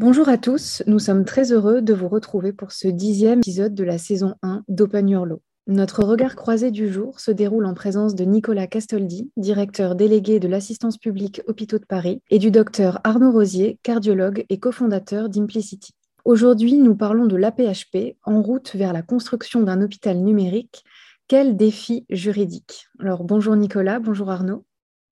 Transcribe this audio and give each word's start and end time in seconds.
Bonjour 0.00 0.30
à 0.30 0.38
tous, 0.38 0.82
nous 0.86 0.98
sommes 0.98 1.26
très 1.26 1.52
heureux 1.52 1.82
de 1.82 1.92
vous 1.92 2.08
retrouver 2.08 2.54
pour 2.54 2.72
ce 2.72 2.88
dixième 2.88 3.40
épisode 3.40 3.74
de 3.74 3.84
la 3.84 3.98
saison 3.98 4.34
1 4.42 4.64
d'Open 4.66 5.10
Your. 5.10 5.26
Notre 5.66 6.04
regard 6.04 6.36
croisé 6.36 6.70
du 6.70 6.90
jour 6.90 7.20
se 7.20 7.30
déroule 7.30 7.66
en 7.66 7.74
présence 7.74 8.14
de 8.14 8.24
Nicolas 8.24 8.66
Castoldi, 8.66 9.30
directeur 9.36 9.96
délégué 9.96 10.40
de 10.40 10.48
l'assistance 10.48 10.96
publique 10.96 11.42
Hôpitaux 11.48 11.78
de 11.78 11.84
Paris, 11.84 12.22
et 12.30 12.38
du 12.38 12.50
docteur 12.50 12.98
Arnaud 13.04 13.30
Rosier, 13.30 13.78
cardiologue 13.82 14.46
et 14.48 14.58
cofondateur 14.58 15.28
d'Implicity. 15.28 15.92
Aujourd'hui, 16.24 16.78
nous 16.78 16.96
parlons 16.96 17.26
de 17.26 17.36
l'APHP 17.36 18.16
en 18.24 18.40
route 18.40 18.74
vers 18.74 18.94
la 18.94 19.02
construction 19.02 19.60
d'un 19.60 19.82
hôpital 19.82 20.16
numérique. 20.16 20.82
Quel 21.28 21.58
défi 21.58 22.06
juridique? 22.08 22.88
Alors 23.00 23.22
bonjour 23.22 23.54
Nicolas, 23.54 23.98
bonjour 23.98 24.30
Arnaud. 24.30 24.64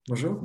Bonjour. 0.08 0.40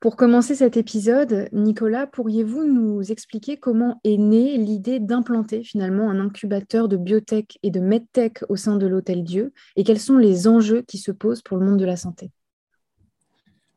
Pour 0.00 0.16
commencer 0.16 0.54
cet 0.54 0.76
épisode, 0.76 1.48
Nicolas, 1.52 2.06
pourriez-vous 2.06 2.64
nous 2.64 3.00
expliquer 3.12 3.56
comment 3.56 4.00
est 4.04 4.16
née 4.16 4.56
l'idée 4.56 5.00
d'implanter 5.00 5.62
finalement 5.62 6.10
un 6.10 6.20
incubateur 6.20 6.88
de 6.88 6.96
biotech 6.96 7.58
et 7.62 7.70
de 7.70 7.80
medtech 7.80 8.44
au 8.48 8.56
sein 8.56 8.76
de 8.76 8.86
l'Hôtel 8.86 9.24
Dieu 9.24 9.52
et 9.76 9.84
quels 9.84 10.00
sont 10.00 10.18
les 10.18 10.48
enjeux 10.48 10.82
qui 10.82 10.98
se 10.98 11.12
posent 11.12 11.42
pour 11.42 11.56
le 11.56 11.66
monde 11.66 11.78
de 11.78 11.84
la 11.84 11.96
santé? 11.96 12.30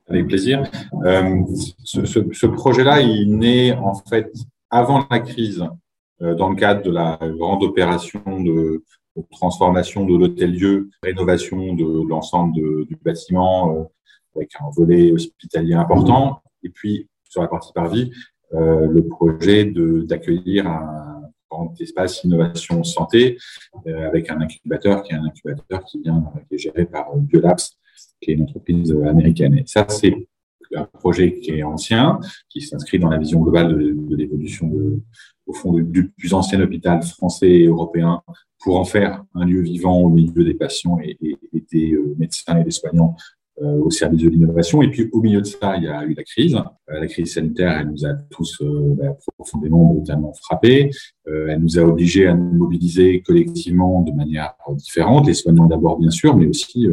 Avec 0.10 0.28
plaisir. 0.28 0.64
Euh, 1.06 1.44
ce, 1.84 2.46
projet-là, 2.48 3.02
il 3.02 3.38
naît 3.38 3.74
en 3.74 3.94
fait 3.94 4.32
avant 4.70 5.06
la 5.12 5.20
crise 5.20 5.66
euh, 6.22 6.34
dans 6.34 6.50
le 6.50 6.56
cadre 6.56 6.82
de 6.82 6.92
la 6.92 7.20
grande 7.22 7.64
opération 7.64 8.22
de, 8.42 8.84
transformation 9.32 10.06
de 10.06 10.16
l'Hôtel 10.16 10.56
Dieu, 10.56 10.90
rénovation 11.02 11.74
de 11.74 12.08
l'ensemble 12.08 12.54
du 12.54 12.96
bâtiment, 13.04 13.76
euh, 13.76 13.84
avec 14.38 14.52
un 14.60 14.70
volet 14.76 15.12
hospitalier 15.12 15.74
important. 15.74 16.42
Et 16.64 16.70
puis, 16.70 17.10
sur 17.24 17.42
la 17.42 17.48
partie 17.48 17.74
parvis, 17.74 18.12
euh, 18.54 18.88
le 18.88 19.06
projet 19.06 19.66
d'accueillir 19.66 20.68
un 20.68 21.22
grand 21.50 21.74
espace 21.82 22.24
innovation 22.24 22.84
santé 22.84 23.38
euh, 23.88 24.08
avec 24.08 24.30
un 24.30 24.40
incubateur 24.40 25.04
qui 25.04 25.14
est 25.14 25.16
un 25.16 25.26
incubateur 25.26 25.84
qui 25.86 26.02
vient 26.02 26.24
qui 26.48 26.56
est 26.56 26.58
géré 26.58 26.86
par 26.86 27.16
Biolabs, 27.16 27.60
qui 28.22 28.32
est 28.32 28.34
une 28.36 28.44
entreprise 28.44 28.96
américaine. 29.06 29.58
Et 29.58 29.64
ça, 29.66 29.86
c'est 29.90 30.16
un 30.76 30.86
projet 30.86 31.40
qui 31.40 31.52
est 31.52 31.64
ancien, 31.64 32.20
qui 32.50 32.62
s'inscrit 32.62 33.00
dans 33.00 33.10
la 33.10 33.18
vision 33.18 33.42
globale 33.42 33.78
de, 33.78 34.16
l'évolution 34.16 34.72
au 35.46 35.54
fond 35.54 35.74
du 35.74 36.10
plus 36.10 36.34
ancien 36.34 36.60
hôpital 36.62 37.02
français 37.04 37.50
et 37.50 37.66
européen 37.68 38.22
pour 38.60 38.80
en 38.80 38.86
faire 38.86 39.24
un 39.36 39.46
lieu 39.46 39.62
vivant 39.62 40.00
au 40.02 40.10
milieu 40.10 40.44
des 40.44 40.54
patients 40.54 41.00
et, 41.02 41.18
des 41.72 41.94
euh, 41.94 42.16
médecins 42.18 42.60
et 42.60 42.64
des 42.64 42.72
soignants 42.72 43.16
euh, 43.16 43.37
au 43.62 43.90
service 43.90 44.22
de 44.22 44.30
l'innovation. 44.30 44.82
Et 44.82 44.90
puis 44.90 45.10
au 45.12 45.22
milieu 45.22 45.42
de 45.42 45.46
ça, 45.46 45.76
il 45.78 45.84
y 45.84 45.88
a 45.88 46.04
eu 46.04 46.14
la 46.14 46.24
crise. 46.24 46.56
Euh, 46.56 47.00
la 47.00 47.08
crise 47.08 47.34
sanitaire, 47.34 47.80
elle 47.80 47.90
nous 47.90 48.06
a 48.06 48.14
tous 48.30 48.62
euh, 48.62 48.96
bah, 48.98 49.16
profondément, 49.38 49.86
brutalement 49.86 50.34
frappés. 50.34 50.92
elle 51.26 51.60
nous 51.60 51.78
a 51.78 51.82
obligés 51.82 52.28
à 52.28 52.34
nous 52.34 52.54
mobiliser 52.54 53.22
collectivement 53.22 54.02
de 54.02 54.12
manière 54.12 54.54
différente, 54.76 55.28
les 55.28 55.34
soignants 55.34 55.66
d'abord 55.66 56.00
bien 56.00 56.12
sûr, 56.12 56.36
mais 56.38 56.48
aussi 56.48 56.88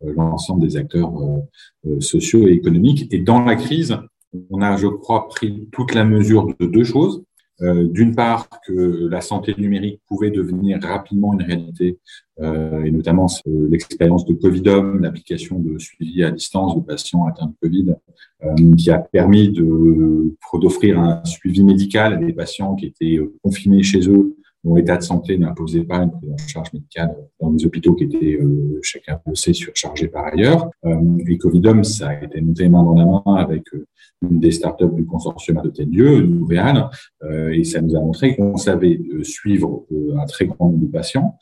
l'ensemble 0.00 0.62
des 0.62 0.76
acteurs 0.76 1.12
sociaux 2.00 2.48
et 2.48 2.52
économiques. 2.52 3.06
Et 3.12 3.18
dans 3.18 3.44
la 3.44 3.56
crise, 3.56 3.98
on 4.50 4.62
a, 4.62 4.76
je 4.76 4.86
crois, 4.86 5.28
pris 5.28 5.68
toute 5.72 5.94
la 5.94 6.04
mesure 6.04 6.46
de 6.58 6.66
deux 6.66 6.84
choses. 6.84 7.22
Euh, 7.62 7.86
d'une 7.86 8.16
part, 8.16 8.48
que 8.66 9.06
la 9.08 9.20
santé 9.20 9.54
numérique 9.56 10.00
pouvait 10.08 10.32
devenir 10.32 10.80
rapidement 10.82 11.32
une 11.34 11.42
réalité, 11.42 11.98
euh, 12.40 12.82
et 12.82 12.90
notamment 12.90 13.26
l'expérience 13.46 14.24
de 14.24 14.34
Covidom, 14.34 14.98
l'application 14.98 15.60
de 15.60 15.78
suivi 15.78 16.24
à 16.24 16.32
distance 16.32 16.74
de 16.74 16.80
patients 16.80 17.26
atteints 17.26 17.46
de 17.46 17.54
Covid, 17.62 17.94
euh, 18.44 18.74
qui 18.76 18.90
a 18.90 18.98
permis 18.98 19.52
d'offrir 19.52 20.98
un 20.98 21.24
suivi 21.24 21.62
médical 21.62 22.14
à 22.14 22.16
des 22.16 22.32
patients 22.32 22.74
qui 22.74 22.86
étaient 22.86 23.20
confinés 23.42 23.84
chez 23.84 24.08
eux 24.08 24.36
dont 24.64 24.74
l'état 24.74 24.96
de 24.96 25.02
santé 25.02 25.36
n'imposait 25.36 25.84
pas 25.84 25.98
une 25.98 26.10
prise 26.10 26.32
en 26.32 26.48
charge 26.48 26.72
médicale 26.72 27.14
dans 27.40 27.50
des 27.50 27.66
hôpitaux 27.66 27.94
qui 27.94 28.04
étaient, 28.04 28.38
euh, 28.40 28.78
chacun 28.82 29.20
le 29.26 29.34
sait, 29.34 29.52
surchargés 29.52 30.08
par 30.08 30.26
ailleurs. 30.26 30.70
Euh, 30.84 31.00
et 31.28 31.36
Covidom, 31.38 31.82
ça 31.84 32.08
a 32.08 32.24
été 32.24 32.40
monté 32.40 32.68
main 32.68 32.82
dans 32.82 32.94
la 32.94 33.04
main 33.04 33.36
avec 33.36 33.62
euh, 33.74 33.86
une 34.22 34.40
des 34.40 34.50
startups 34.50 34.94
du 34.94 35.04
consortium 35.04 35.60
de 35.62 35.84
Lieu, 35.84 36.22
Nouvéal, 36.22 36.88
euh, 37.24 37.50
et 37.50 37.64
ça 37.64 37.80
nous 37.82 37.94
a 37.94 38.00
montré 38.00 38.34
qu'on 38.34 38.56
savait 38.56 38.98
suivre 39.22 39.84
un 40.16 40.24
très 40.24 40.46
grand 40.46 40.70
nombre 40.70 40.86
de 40.86 40.90
patients, 40.90 41.36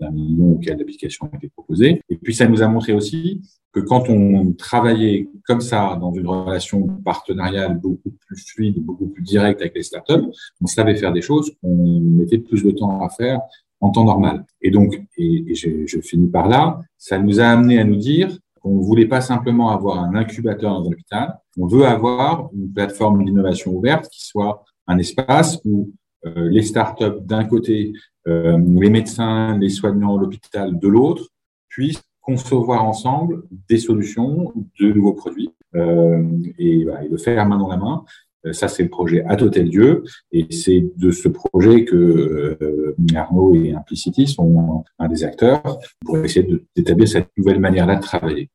d'un 0.00 0.10
million 0.10 0.52
auxquels 0.52 0.78
l'application 0.78 1.28
a 1.32 1.36
été 1.36 1.48
proposée. 1.48 2.00
Et 2.08 2.16
puis 2.16 2.34
ça 2.34 2.46
nous 2.46 2.62
a 2.62 2.68
montré 2.68 2.92
aussi 2.92 3.40
que 3.72 3.80
quand 3.80 4.08
on 4.10 4.52
travaillait 4.52 5.28
comme 5.46 5.60
ça 5.60 5.96
dans 6.00 6.12
une 6.12 6.26
relation 6.26 6.86
partenariale 7.04 7.78
beaucoup 7.78 8.10
plus 8.26 8.44
fluide, 8.46 8.78
beaucoup 8.84 9.06
plus 9.06 9.22
directe 9.22 9.60
avec 9.60 9.74
les 9.74 9.82
startups, 9.82 10.30
on 10.60 10.66
savait 10.66 10.94
faire 10.94 11.12
des 11.12 11.22
choses 11.22 11.52
qu'on 11.60 12.00
mettait 12.00 12.38
plus 12.38 12.62
de 12.62 12.70
temps 12.70 13.00
à 13.00 13.08
faire 13.08 13.40
en 13.80 13.90
temps 13.90 14.04
normal. 14.04 14.44
Et 14.60 14.70
donc, 14.70 15.00
et, 15.16 15.54
je, 15.54 16.00
finis 16.00 16.28
par 16.28 16.48
là, 16.48 16.80
ça 16.98 17.18
nous 17.18 17.40
a 17.40 17.46
amené 17.46 17.78
à 17.78 17.84
nous 17.84 17.96
dire 17.96 18.38
qu'on 18.60 18.76
ne 18.76 18.82
voulait 18.82 19.08
pas 19.08 19.20
simplement 19.20 19.70
avoir 19.70 19.98
un 19.98 20.14
incubateur 20.14 20.72
dans 20.72 20.88
un 20.88 20.92
hôpital, 20.92 21.38
on 21.58 21.66
veut 21.66 21.84
avoir 21.84 22.48
une 22.54 22.72
plateforme 22.72 23.24
d'innovation 23.24 23.72
ouverte 23.72 24.08
qui 24.08 24.24
soit 24.24 24.64
un 24.86 24.98
espace 24.98 25.60
où 25.64 25.90
les 26.24 26.62
startups 26.62 27.20
d'un 27.22 27.44
côté, 27.44 27.92
euh, 28.28 28.58
les 28.58 28.90
médecins, 28.90 29.58
les 29.58 29.68
soignants, 29.68 30.16
l'hôpital 30.16 30.78
de 30.78 30.88
l'autre, 30.88 31.28
puissent 31.68 32.02
concevoir 32.20 32.84
ensemble 32.84 33.42
des 33.68 33.78
solutions, 33.78 34.52
de 34.80 34.92
nouveaux 34.92 35.14
produits 35.14 35.50
euh, 35.74 36.22
et, 36.58 36.84
bah, 36.84 37.04
et, 37.04 37.08
le 37.08 37.16
faire 37.18 37.44
main 37.46 37.58
dans 37.58 37.68
la 37.68 37.76
main. 37.76 38.04
Euh, 38.46 38.52
ça, 38.52 38.68
c'est 38.68 38.84
le 38.84 38.88
projet 38.88 39.24
À 39.24 39.40
Hôtel 39.40 39.68
Dieu. 39.68 40.04
Et 40.30 40.46
c'est 40.50 40.84
de 40.96 41.10
ce 41.10 41.28
projet 41.28 41.84
que 41.84 42.56
euh, 42.60 42.96
Arnaud 43.14 43.54
et 43.54 43.72
Implicity 43.72 44.26
sont 44.28 44.84
un 44.98 45.08
des 45.08 45.24
acteurs 45.24 45.78
pour 46.04 46.18
essayer 46.18 46.48
d'établir 46.76 47.08
cette 47.08 47.28
nouvelle 47.36 47.60
manière-là 47.60 47.96
de 47.96 48.02
travailler. 48.02 48.50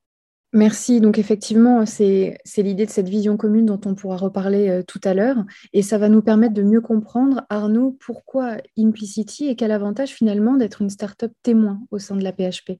Merci. 0.53 1.01
Donc 1.01 1.19
effectivement, 1.19 1.85
c'est 1.85 2.37
l'idée 2.57 2.85
de 2.85 2.91
cette 2.91 3.09
vision 3.09 3.35
commune 3.35 3.65
dont 3.65 3.81
on 3.85 3.95
pourra 3.95 4.15
reparler 4.15 4.69
euh, 4.69 4.81
tout 4.81 5.01
à 5.03 5.13
l'heure. 5.13 5.43
Et 5.73 5.81
ça 5.81 5.97
va 5.97 6.07
nous 6.07 6.21
permettre 6.21 6.53
de 6.53 6.63
mieux 6.63 6.79
comprendre, 6.79 7.43
Arnaud, 7.49 7.97
pourquoi 7.99 8.57
Implicity 8.77 9.47
et 9.47 9.55
quel 9.55 9.71
avantage 9.71 10.09
finalement 10.11 10.55
d'être 10.55 10.81
une 10.81 10.89
start-up 10.89 11.33
témoin 11.43 11.81
au 11.91 11.99
sein 11.99 12.15
de 12.15 12.23
la 12.23 12.31
PHP. 12.31 12.79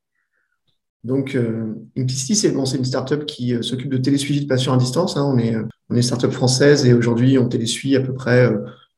Donc, 1.04 1.36
euh, 1.36 1.76
Implicity, 1.98 2.36
c'est 2.36 2.50
une 2.52 2.86
startup 2.86 3.26
qui 3.26 3.54
euh, 3.54 3.62
s'occupe 3.62 3.90
de 3.90 3.98
télésuivi 3.98 4.42
de 4.42 4.48
patients 4.48 4.74
à 4.74 4.78
distance. 4.78 5.18
Hein. 5.18 5.26
On 5.26 5.38
est, 5.38 5.56
une 5.90 6.02
startup 6.02 6.32
française 6.32 6.86
et 6.86 6.94
aujourd'hui, 6.94 7.38
on 7.38 7.48
télésuit 7.48 7.96
à 7.96 8.02
peu 8.02 8.14
près 8.14 8.50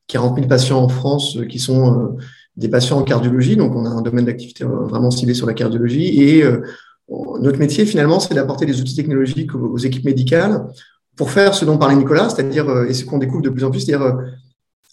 40 0.08 0.36
000 0.36 0.48
patients 0.48 0.82
en 0.82 0.88
France 0.88 1.38
qui 1.48 1.60
sont 1.60 2.16
des 2.56 2.68
patients 2.68 2.98
en 2.98 3.04
cardiologie. 3.04 3.56
Donc, 3.56 3.76
on 3.76 3.84
a 3.84 3.90
un 3.90 4.02
domaine 4.02 4.24
d'activité 4.24 4.64
vraiment 4.64 5.12
ciblé 5.12 5.34
sur 5.34 5.46
la 5.46 5.54
cardiologie. 5.54 6.20
Et 6.20 6.42
notre 7.40 7.58
métier, 7.58 7.86
finalement, 7.86 8.20
c'est 8.20 8.34
d'apporter 8.34 8.66
des 8.66 8.80
outils 8.80 8.94
technologiques 8.94 9.54
aux, 9.54 9.78
équipes 9.78 10.04
médicales 10.04 10.66
pour 11.16 11.30
faire 11.30 11.54
ce 11.54 11.64
dont 11.64 11.76
parlait 11.76 11.96
Nicolas, 11.96 12.28
c'est-à-dire, 12.28 12.84
et 12.88 12.94
ce 12.94 13.04
qu'on 13.04 13.18
découvre 13.18 13.42
de 13.42 13.50
plus 13.50 13.64
en 13.64 13.70
plus, 13.70 13.80
c'est-à-dire 13.80 14.16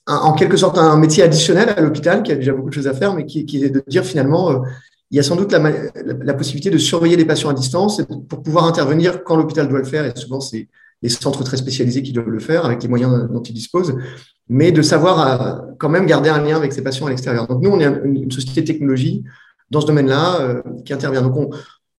en 0.07 0.33
quelque 0.33 0.57
sorte 0.57 0.77
un 0.77 0.97
métier 0.97 1.23
additionnel 1.23 1.69
à 1.75 1.81
l'hôpital 1.81 2.23
qui 2.23 2.31
a 2.31 2.35
déjà 2.35 2.53
beaucoup 2.53 2.69
de 2.69 2.73
choses 2.73 2.87
à 2.87 2.93
faire, 2.93 3.13
mais 3.13 3.25
qui, 3.25 3.45
est 3.63 3.69
de 3.69 3.83
dire 3.87 4.03
finalement 4.05 4.63
il 5.11 5.17
y 5.17 5.19
a 5.19 5.23
sans 5.23 5.35
doute 5.35 5.53
la, 5.53 6.33
possibilité 6.33 6.69
de 6.69 6.77
surveiller 6.77 7.15
les 7.15 7.25
patients 7.25 7.49
à 7.49 7.53
distance 7.53 8.01
pour 8.27 8.43
pouvoir 8.43 8.65
intervenir 8.65 9.23
quand 9.23 9.37
l'hôpital 9.37 9.67
doit 9.69 9.79
le 9.79 9.85
faire. 9.85 10.05
Et 10.05 10.11
souvent, 10.15 10.41
c'est 10.41 10.67
les 11.01 11.09
centres 11.09 11.43
très 11.43 11.57
spécialisés 11.57 12.01
qui 12.01 12.11
doivent 12.11 12.29
le 12.29 12.39
faire 12.39 12.65
avec 12.65 12.83
les 12.83 12.89
moyens 12.89 13.29
dont 13.29 13.41
ils 13.41 13.53
disposent, 13.53 13.95
mais 14.49 14.71
de 14.71 14.81
savoir 14.81 15.21
euh, 15.21 15.71
quand 15.77 15.89
même 15.89 16.05
garder 16.05 16.29
un 16.29 16.41
lien 16.41 16.57
avec 16.57 16.73
ces 16.73 16.81
patients 16.81 17.05
à 17.05 17.09
l'extérieur. 17.09 17.47
Donc, 17.47 17.61
nous, 17.61 17.69
on 17.69 17.79
est 17.79 17.85
une, 17.85 18.31
société 18.31 18.61
de 18.61 18.67
technologie 18.67 19.23
dans 19.69 19.79
ce 19.79 19.87
domaine-là 19.87 20.41
euh, 20.41 20.61
qui 20.83 20.93
intervient. 20.93 21.21
Donc, 21.21 21.37
on, 21.37 21.49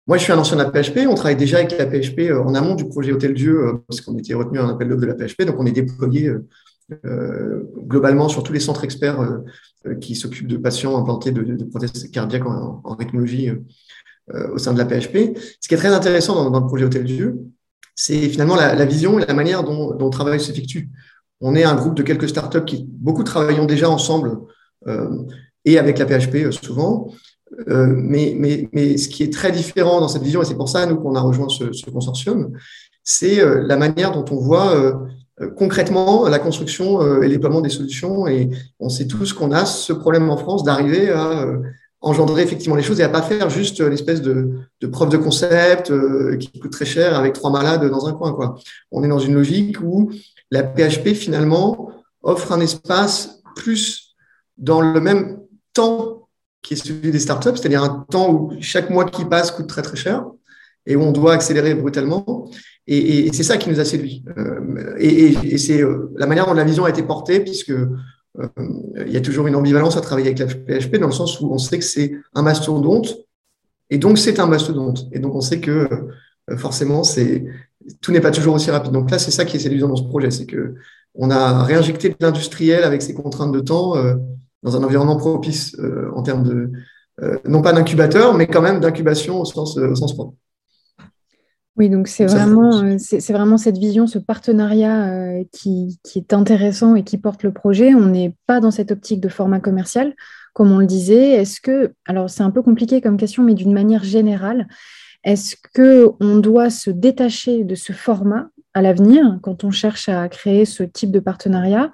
moi, 0.07 0.18
je 0.18 0.23
suis 0.23 0.31
un 0.31 0.38
ancien 0.38 0.57
de 0.57 0.63
la 0.63 0.72
PHP. 0.72 1.07
On 1.09 1.16
travaille 1.16 1.35
déjà 1.35 1.57
avec 1.57 1.78
la 1.78 1.85
PHP 1.85 2.19
euh, 2.31 2.41
en 2.41 2.56
amont 2.56 2.75
du 2.75 2.88
projet 2.88 3.12
Hôtel 3.12 3.34
Dieu, 3.34 3.81
parce 3.88 4.01
qu'on 4.01 4.18
était 4.18 4.34
retenu 4.34 4.59
à 4.59 4.63
un 4.63 4.69
appel 4.69 4.88
de 4.88 5.06
la 5.06 5.13
PHP. 5.13 5.44
Donc, 5.44 5.57
on 5.59 5.66
est 5.66 5.72
déployé 5.72 6.31
globalement 7.85 8.29
sur 8.29 8.44
tous 8.44 8.53
les 8.53 8.62
centres 8.62 8.85
experts 8.85 9.20
euh, 9.87 9.96
qui 9.96 10.16
s'occupe 10.16 10.47
de 10.47 10.58
patients 10.58 10.97
implantés 10.97 11.32
de, 11.32 11.64
prothèses 11.66 12.09
cardiaques 12.11 12.46
en, 12.46 12.82
en 12.84 12.96
rythmologie 12.96 13.49
euh, 13.49 13.64
euh, 14.34 14.53
au 14.53 14.58
sein 14.58 14.73
de 14.73 14.78
la 14.78 14.85
PHP. 14.85 15.37
Ce 15.61 15.67
qui 15.67 15.73
est 15.73 15.78
très 15.78 15.93
intéressant 15.93 16.49
dans, 16.49 16.59
le 16.59 16.66
projet 16.66 16.85
Hôtel 16.85 17.03
Dieu, 17.03 17.37
c'est 17.96 18.29
finalement 18.29 18.55
la, 18.55 18.85
vision 18.85 19.20
et 19.20 19.26
la 19.26 19.34
manière 19.34 19.64
dont, 19.64 19.96
dont 19.96 20.05
le 20.05 20.11
travail 20.11 20.40
s'effectue. 20.40 20.90
On 21.40 21.55
est 21.55 21.64
un 21.64 21.76
groupe 21.76 21.96
de 21.96 22.03
quelques 22.03 22.29
startups 22.29 22.66
qui 22.66 22.85
beaucoup 22.90 23.23
travaillons 23.23 23.66
déjà 23.66 23.90
ensemble 23.90 24.40
euh, 24.87 25.23
et 25.66 25.78
avec 25.78 25.99
la 25.99 26.05
PHP 26.05 26.52
souvent. 26.52 27.11
Euh, 27.70 27.88
mais, 27.88 28.35
mais, 28.38 28.70
mais, 28.73 28.97
ce 28.97 29.08
qui 29.08 29.23
est 29.23 29.32
très 29.32 29.52
différent 29.52 29.99
dans 29.99 30.08
cette 30.08 30.23
vision, 30.23 30.41
et 30.41 30.46
c'est 30.46 30.55
pour 30.55 30.70
ça 30.70 30.85
nous 30.85 30.97
qu'on 30.97 31.16
a 31.16 31.22
rejoint 31.22 31.49
ce, 31.49 31.72
ce 31.72 31.90
consortium, 31.90 32.52
c'est 33.03 33.41
la 33.61 33.78
manière 33.78 34.11
dont 34.11 34.26
on 34.32 34.38
voit 34.38 34.76
euh, 35.41 35.49
concrètement 35.49 36.28
la 36.28 36.40
construction 36.40 37.02
euh, 37.02 37.22
et 37.22 37.28
le 37.28 37.61
des 37.61 37.70
solutions. 37.70 38.28
Et 38.28 38.49
on 38.79 38.90
sait 38.90 39.08
tous 39.08 39.34
qu'on 39.34 39.52
a 39.52 39.66
ce 39.66 39.94
problème 39.94 40.29
en 40.29 40.38
France 40.38 40.64
d'arriver 40.64 41.09
à 41.11 41.44
euh, 41.44 41.59
engendrer 42.02 42.41
effectivement 42.41 42.76
les 42.76 42.84
choses 42.84 42.99
et 42.99 43.03
à 43.03 43.09
pas 43.09 43.22
faire 43.22 43.49
juste 43.49 43.79
l'espèce 43.79 44.22
de, 44.22 44.52
de 44.82 44.88
preuve 44.88 45.09
de 45.09 45.17
concept 45.17 45.91
qui 46.38 46.59
coûte 46.59 46.72
très 46.72 46.85
cher 46.85 47.17
avec 47.17 47.34
trois 47.34 47.52
malades 47.52 47.90
dans 47.90 48.08
un 48.08 48.14
coin. 48.14 48.34
Quoi. 48.34 48.55
On 48.91 49.03
est 49.03 49.08
dans 49.08 49.20
une 49.20 49.34
logique 49.34 49.82
où 49.82 50.11
la 50.52 50.64
PHP 50.64 51.09
finalement 51.14 51.91
offre 52.22 52.52
un 52.52 52.59
espace 52.59 53.41
plus 53.55 54.16
dans 54.58 54.82
le 54.82 54.99
même 55.02 55.40
temps 55.73 56.16
qui 56.62 56.74
est 56.74 56.78
celui 56.78 57.12
des 57.12 57.20
startups, 57.20 57.56
c'est-à-dire 57.56 57.84
un 57.84 58.06
temps 58.09 58.32
où 58.32 58.54
chaque 58.59 58.90
mois 58.90 59.06
qui 59.06 59.26
passe 59.26 59.52
coûte 59.52 59.68
très 59.68 59.82
très 59.82 59.96
cher 59.96 60.26
et 60.86 60.96
où 60.96 61.02
on 61.02 61.12
doit 61.12 61.34
accélérer 61.34 61.76
brutalement. 61.76 62.50
Et, 62.88 63.32
c'est 63.34 63.44
ça 63.44 63.58
qui 63.58 63.70
nous 63.70 63.80
a 63.80 63.86
séduit. 63.86 64.24
Euh, 64.38 64.96
et, 64.98 65.58
c'est 65.58 65.82
euh, 65.82 66.12
la 66.16 66.26
manière 66.26 66.46
dont 66.46 66.54
la 66.54 66.64
vision 66.64 66.86
a 66.86 66.90
été 66.90 67.04
portée, 67.04 67.42
puisque 67.42 67.72
euh, 67.72 68.48
il 69.06 69.12
y 69.12 69.18
a 69.18 69.22
toujours 69.22 69.48
une 69.48 69.56
ambivalence 69.56 69.98
à 69.98 70.02
travailler 70.02 70.28
avec 70.28 70.40
la 70.40 70.48
PHP 70.48 70.96
dans 70.98 71.08
le 71.08 71.14
sens 71.14 71.40
où 71.42 71.52
on 71.52 71.58
sait 71.58 71.80
que 71.80 71.84
c'est 71.84 72.14
un 72.34 72.42
mastodonte, 72.42 73.18
et 73.90 73.98
donc 73.98 74.18
c'est 74.18 74.40
un 74.40 74.48
mastodonte. 74.48 75.06
Et 75.12 75.20
donc 75.20 75.36
on 75.36 75.42
sait 75.42 75.59
que 75.59 75.88
forcément, 76.56 77.04
c'est 77.04 77.46
tout 78.02 78.12
n'est 78.14 78.22
pas 78.22 78.32
toujours 78.32 78.56
aussi 78.56 78.72
rapide. 78.72 78.94
Donc 78.94 79.12
là, 79.12 79.20
c'est 79.20 79.32
ça 79.32 79.44
qui 79.44 79.58
est 79.58 79.59
séduisant 79.59 79.90
dans 79.90 79.96
ce 79.98 80.04
projet, 80.04 80.32
c'est 80.32 80.46
que 80.46 80.76
on 81.14 81.30
a 81.32 81.64
réinjecté 81.64 82.16
l'industriel 82.20 82.84
avec 82.84 83.02
ses 83.02 83.14
contraintes 83.14 83.52
de 83.52 83.59
temps 83.59 83.96
dans 84.64 84.76
un 84.76 84.84
environnement 84.84 85.18
propice 85.18 85.76
en 86.14 86.24
termes 86.24 86.44
de 86.44 86.72
non 87.46 87.62
pas 87.62 87.74
d'incubateur, 87.74 88.34
mais 88.34 88.48
quand 88.48 88.62
même 88.62 88.80
d'incubation 88.80 89.42
au 89.42 89.46
sens, 89.46 89.78
au 89.78 89.96
sens 89.96 90.14
propre. 90.14 90.36
Oui, 91.78 91.90
donc 91.90 92.08
c'est 92.08 92.26
vraiment, 92.26 92.82
euh, 92.82 92.96
c'est 92.98 93.32
vraiment 93.32 93.58
cette 93.58 93.78
vision, 93.78 94.08
ce 94.08 94.18
partenariat 94.18 95.12
euh, 95.12 95.44
qui, 95.52 96.00
est 96.16 96.34
intéressant 96.34 96.96
et 96.96 97.04
qui 97.04 97.20
porte 97.20 97.44
le 97.44 97.54
projet. 97.54 97.94
On 97.94 98.08
n'est 98.08 98.36
pas 98.48 98.59
dans 98.59 98.72
cette 98.72 98.92
optique 98.92 99.22
de 99.22 99.30
format 99.30 99.59
commercial, 99.59 100.16
comme 100.54 100.72
on 100.72 100.80
le 100.80 100.88
disait. 100.88 101.34
Est-ce 101.34 101.62
que, 101.62 101.94
alors 102.08 102.32
c'est 102.32 102.42
un 102.42 102.50
peu 102.50 102.64
compliqué 102.64 103.00
comme 103.00 103.16
question, 103.16 103.44
mais 103.44 103.54
d'une 103.54 103.74
manière 103.74 104.04
générale, 104.04 104.68
est-ce 105.24 105.56
qu'on 105.76 106.38
doit 106.40 106.72
se 106.72 106.90
détacher 106.90 107.64
de 107.64 107.76
ce 107.76 107.94
format 107.94 108.50
à 108.78 108.82
l'avenir 108.82 109.40
quand 109.41 109.64
on 109.64 109.72
cherche 109.72 110.08
à 110.08 110.29
créer 110.29 110.66
ce 110.66 110.84
type 110.84 111.12
de 111.12 111.20
partenariat 111.20 111.91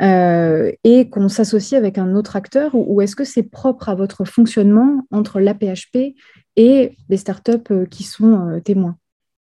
euh, 0.00 0.70
et 0.84 1.10
qu'on 1.10 1.28
s'associe 1.28 1.76
avec 1.76 1.98
un 1.98 2.14
autre 2.14 2.36
acteur 2.36 2.70
ou, 2.74 3.00
est-ce 3.00 3.16
que 3.16 3.24
c'est 3.24 3.42
propre 3.42 3.88
à 3.88 3.94
votre 3.96 4.24
fonctionnement 4.24 5.06
entre 5.10 5.40
l'APHP 5.40 6.14
et 6.56 6.96
les 7.08 7.16
startups 7.16 7.88
qui 7.90 8.04
sont 8.04 8.60
témoins? 8.64 8.96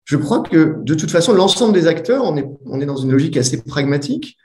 Je 0.04 0.16
crois 0.16 0.42
que 0.42 0.76
de 0.82 0.94
toute 0.94 1.10
façon, 1.10 1.34
l'ensemble 1.34 1.74
des 1.74 1.86
acteurs, 1.86 2.24
on 2.24 2.36
est, 2.80 2.86
dans 2.86 2.96
une 2.96 3.12
logique 3.12 3.36
assez 3.36 3.62
pragmatique. 3.62 4.38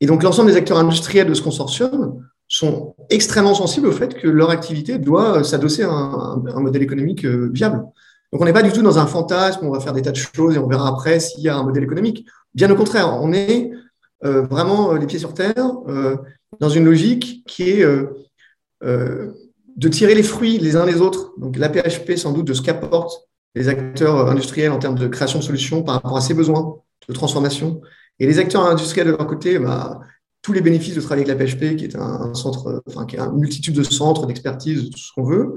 Et 0.00 0.06
donc, 0.06 0.22
l'ensemble 0.22 0.50
des 0.50 0.56
acteurs 0.56 0.78
industriels 0.78 1.28
de 1.28 1.34
ce 1.34 1.42
consortium 1.42 2.24
sont 2.48 2.94
extrêmement 3.10 3.54
sensibles 3.54 3.86
au 3.86 3.92
fait 3.92 4.14
que 4.14 4.26
leur 4.26 4.48
activité 4.48 4.96
doit 4.98 5.44
s'adosser 5.44 5.82
à 5.82 5.90
un, 5.90 6.60
modèle 6.60 6.82
économique 6.82 7.26
euh, 7.26 7.50
viable. 7.52 7.84
Donc, 8.32 8.42
on 8.42 8.44
n'est 8.44 8.52
pas 8.52 8.62
du 8.62 8.72
tout 8.72 8.82
dans 8.82 8.98
un 8.98 9.06
fantasme, 9.06 9.66
on 9.66 9.70
va 9.70 9.80
faire 9.80 9.92
des 9.92 10.02
tas 10.02 10.12
de 10.12 10.16
choses 10.16 10.54
et 10.54 10.58
on 10.58 10.68
verra 10.68 10.88
après 10.88 11.20
s'il 11.20 11.42
y 11.42 11.48
a 11.48 11.56
un 11.56 11.62
modèle 11.62 11.84
économique. 11.84 12.26
Bien 12.54 12.70
au 12.70 12.76
contraire, 12.76 13.18
on 13.20 13.32
est 13.32 13.70
euh, 14.24 14.42
vraiment 14.42 14.92
euh, 14.92 14.98
les 14.98 15.06
pieds 15.06 15.18
sur 15.18 15.34
terre 15.34 15.54
dans 16.58 16.68
une 16.68 16.84
logique 16.84 17.44
qui 17.46 17.70
est 17.70 17.84
de 18.82 19.88
tirer 19.88 20.14
les 20.14 20.22
fruits 20.22 20.58
les 20.58 20.76
uns 20.76 20.84
les 20.84 21.00
autres. 21.00 21.32
Donc, 21.38 21.56
la 21.56 21.68
PHP, 21.68 22.16
sans 22.16 22.32
doute, 22.32 22.46
de 22.46 22.54
ce 22.54 22.62
qu'apporte 22.62 23.28
les 23.54 23.68
acteurs 23.68 24.28
industriels 24.28 24.72
en 24.72 24.78
termes 24.78 24.98
de 24.98 25.08
création 25.08 25.38
de 25.38 25.44
solutions 25.44 25.82
par 25.82 25.96
rapport 25.96 26.16
à 26.16 26.20
ses 26.20 26.34
besoins 26.34 26.76
de 27.08 27.14
transformation. 27.14 27.80
Et 28.18 28.26
les 28.26 28.38
acteurs 28.38 28.66
industriels 28.66 29.06
de 29.06 29.12
leur 29.12 29.26
côté, 29.26 29.58
bah, 29.58 30.00
tous 30.42 30.52
les 30.52 30.60
bénéfices 30.60 30.94
de 30.94 31.00
travailler 31.00 31.28
avec 31.28 31.40
la 31.40 31.46
PHP, 31.46 31.76
qui 31.76 31.84
est 31.84 31.96
un, 31.96 32.34
centre, 32.34 32.82
enfin, 32.86 33.06
qui 33.06 33.16
a 33.16 33.24
une 33.24 33.38
multitude 33.38 33.74
de 33.74 33.82
centres 33.82 34.26
d'expertise, 34.26 34.90
tout 34.90 34.98
ce 34.98 35.12
qu'on 35.14 35.24
veut. 35.24 35.54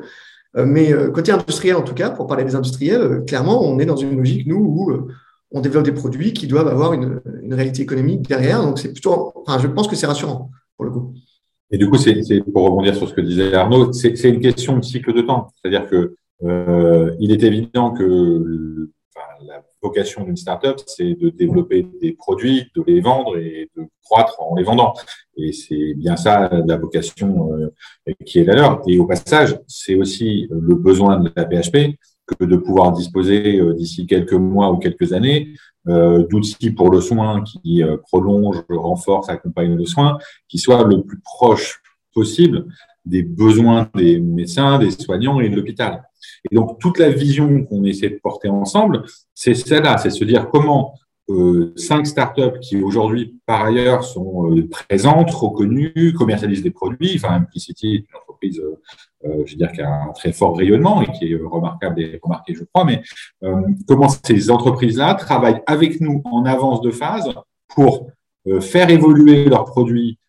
Euh, 0.55 0.65
mais 0.65 0.94
euh, 0.94 1.09
côté 1.09 1.31
industriel, 1.31 1.75
en 1.75 1.81
tout 1.81 1.94
cas, 1.94 2.09
pour 2.09 2.27
parler 2.27 2.44
des 2.44 2.55
industriels, 2.55 3.01
euh, 3.01 3.21
clairement, 3.21 3.63
on 3.63 3.79
est 3.79 3.85
dans 3.85 3.95
une 3.95 4.15
logique, 4.15 4.45
nous, 4.45 4.57
où 4.57 5.07
on 5.51 5.61
développe 5.61 5.83
des 5.83 5.91
produits 5.91 6.33
qui 6.33 6.47
doivent 6.47 6.67
avoir 6.67 6.94
une, 6.94 7.21
réalité 7.51 7.81
économique 7.81 8.27
derrière. 8.27 8.61
Donc, 8.61 8.79
c'est 8.79 8.91
plutôt, 8.91 9.33
je 9.59 9.67
pense 9.67 9.88
que 9.88 9.95
c'est 9.95 10.07
rassurant, 10.07 10.51
pour 10.77 10.85
le 10.85 10.91
coup. 10.91 11.13
Et 11.71 11.77
du 11.77 11.89
coup, 11.89 11.97
c'est 11.97 12.21
pour 12.51 12.65
rebondir 12.65 12.95
sur 12.95 13.09
ce 13.09 13.13
que 13.13 13.21
disait 13.21 13.53
Arnaud, 13.53 13.91
c'est 13.94 14.29
une 14.29 14.39
question 14.39 14.77
de 14.77 14.83
cycle 14.83 15.11
de 15.13 15.21
temps. 15.21 15.47
C'est-à-dire 15.55 15.88
que 15.88 16.15
il 17.19 17.31
est 17.31 17.41
évident 17.41 17.91
que 17.91 18.89
la 19.45 19.63
vocation 19.81 20.23
d'une 20.23 20.38
startup, 20.38 20.79
c'est 20.85 21.15
de 21.15 21.29
développer 21.29 21.88
des 22.01 22.13
produits, 22.13 22.69
de 22.75 22.83
les 22.85 23.01
vendre 23.01 23.38
et 23.38 23.69
de 23.75 23.88
croître 24.03 24.39
en 24.41 24.55
les 24.55 24.63
vendant. 24.63 24.94
Et 25.38 25.51
c'est 25.51 25.94
bien 25.95 26.15
ça 26.15 26.50
la 26.65 26.77
vocation 26.77 27.53
euh, 27.53 28.13
qui 28.25 28.39
est 28.39 28.44
la 28.44 28.56
leur. 28.56 28.81
Et 28.88 29.00
au 29.00 29.06
passage, 29.06 29.57
c'est 29.68 29.95
aussi 29.95 30.47
le 30.50 30.75
besoin 30.75 31.19
de 31.19 31.31
la 31.35 31.45
PHP 31.45 31.97
que 32.25 32.45
de 32.45 32.56
pouvoir 32.56 32.94
disposer 32.94 33.59
euh, 33.59 33.74
d'ici 33.74 34.06
quelques 34.06 34.33
mois 34.33 34.71
ou 34.71 34.77
quelques 34.77 35.13
années 35.13 35.53
d'outils 35.85 36.71
pour 36.71 36.89
le 36.89 37.01
soin 37.01 37.44
qui 37.44 37.83
prolongent, 38.03 38.63
renforcent, 38.69 39.27
accompagnent 39.27 39.75
le 39.75 39.83
soin, 39.85 40.18
qui 40.47 40.57
soient 40.57 40.85
le 40.85 41.03
plus 41.03 41.19
proche 41.19 41.81
possible 42.13 42.68
des 43.06 43.24
besoins 43.24 43.89
des 43.95 44.19
médecins, 44.19 44.79
des 44.79 44.91
soignants 44.91 45.39
et 45.41 45.50
de 45.50 45.56
l'hôpital. 45.56 46.03
Et 46.50 46.56
donc, 46.56 46.79
toute 46.79 47.00
la 47.00 47.09
vision 47.09 47.63
qu'on 47.65 47.83
essaie 47.83 48.09
de 48.09 48.19
porter 48.21 48.50
ensemble, 48.50 49.03
c'est 49.33 49.53
celle-là, 49.53 49.97
c'est 49.97 50.09
se 50.09 50.24
dire 50.24 50.50
comment 50.50 50.95
cinq 51.75 52.06
startups 52.06 52.60
qui 52.62 52.81
aujourd'hui, 52.81 53.40
par 53.46 53.66
ailleurs, 53.66 54.04
sont 54.04 54.52
euh, 54.52 54.68
présentes, 54.68 55.31
reconnues, 55.31 56.14
commercialisent 56.18 56.64
des 56.64 56.72
produits. 56.72 57.14
Enfin, 57.16 57.36
Implicity 57.36 57.96
est 57.96 57.98
une 58.00 58.18
entreprise, 58.22 58.60
euh, 58.60 58.81
euh, 59.25 59.44
je 59.46 59.52
veux 59.52 59.58
dire, 59.58 59.72
qui 59.72 59.81
a 59.81 59.90
un 59.90 60.12
très 60.14 60.34
fort 60.34 60.58
rayonnement 60.58 61.02
et 61.02 61.12
qui 61.12 61.31
est 61.31 61.36
remarquable 61.36 62.02
et 62.02 62.20
remarqué, 62.22 62.54
je 62.54 62.64
crois. 62.66 62.86
Mais 62.86 63.02
comment 63.88 64.10
ces 64.10 64.52
entreprises-là 64.52 65.16
travaillent 65.16 65.62
avec 65.66 66.02
nous 66.02 66.22
en 66.25 66.46
avance 66.46 66.81
de 66.81 66.92
phase 66.92 67.34
pour 67.70 68.08
faire 68.60 68.90
évoluer 68.90 69.46
leurs 69.46 69.66
produits 69.66 70.20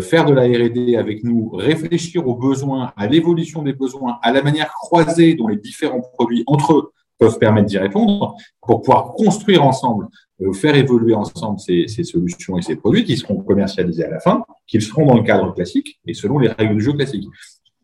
faire 0.00 0.24
de 0.24 0.32
la 0.32 0.42
R&D 0.42 0.96
avec 0.96 1.24
nous, 1.24 1.50
réfléchir 1.50 2.26
aux 2.26 2.36
besoins, 2.36 2.92
à 2.96 3.06
l'évolution 3.06 3.62
des 3.62 3.72
besoins, 3.72 4.18
à 4.22 4.32
la 4.32 4.40
manière 4.40 4.72
croisée 4.72 5.34
dont 5.34 5.48
les 5.48 5.56
différents 5.56 6.00
produits 6.00 6.44
entre 6.46 6.72
eux 6.74 6.92
peuvent 7.18 7.38
permettre 7.38 7.66
d'y 7.66 7.78
répondre, 7.78 8.34
pour 8.60 8.82
pouvoir 8.82 9.12
construire 9.12 9.64
ensemble, 9.64 10.08
euh, 10.42 10.52
faire 10.52 10.74
évoluer 10.74 11.14
ensemble 11.14 11.58
ces, 11.60 11.86
solutions 11.86 12.58
et 12.58 12.62
ces 12.62 12.76
produits 12.76 13.04
qui 13.04 13.16
seront 13.16 13.36
commercialisés 13.36 14.04
à 14.04 14.10
la 14.10 14.20
fin, 14.20 14.44
qu'ils 14.66 14.82
seront 14.82 15.06
dans 15.06 15.16
le 15.16 15.22
cadre 15.22 15.52
classique 15.54 16.00
et 16.06 16.14
selon 16.14 16.38
les 16.38 16.48
règles 16.48 16.76
du 16.76 16.82
jeu 16.82 16.92
classique. 16.92 17.24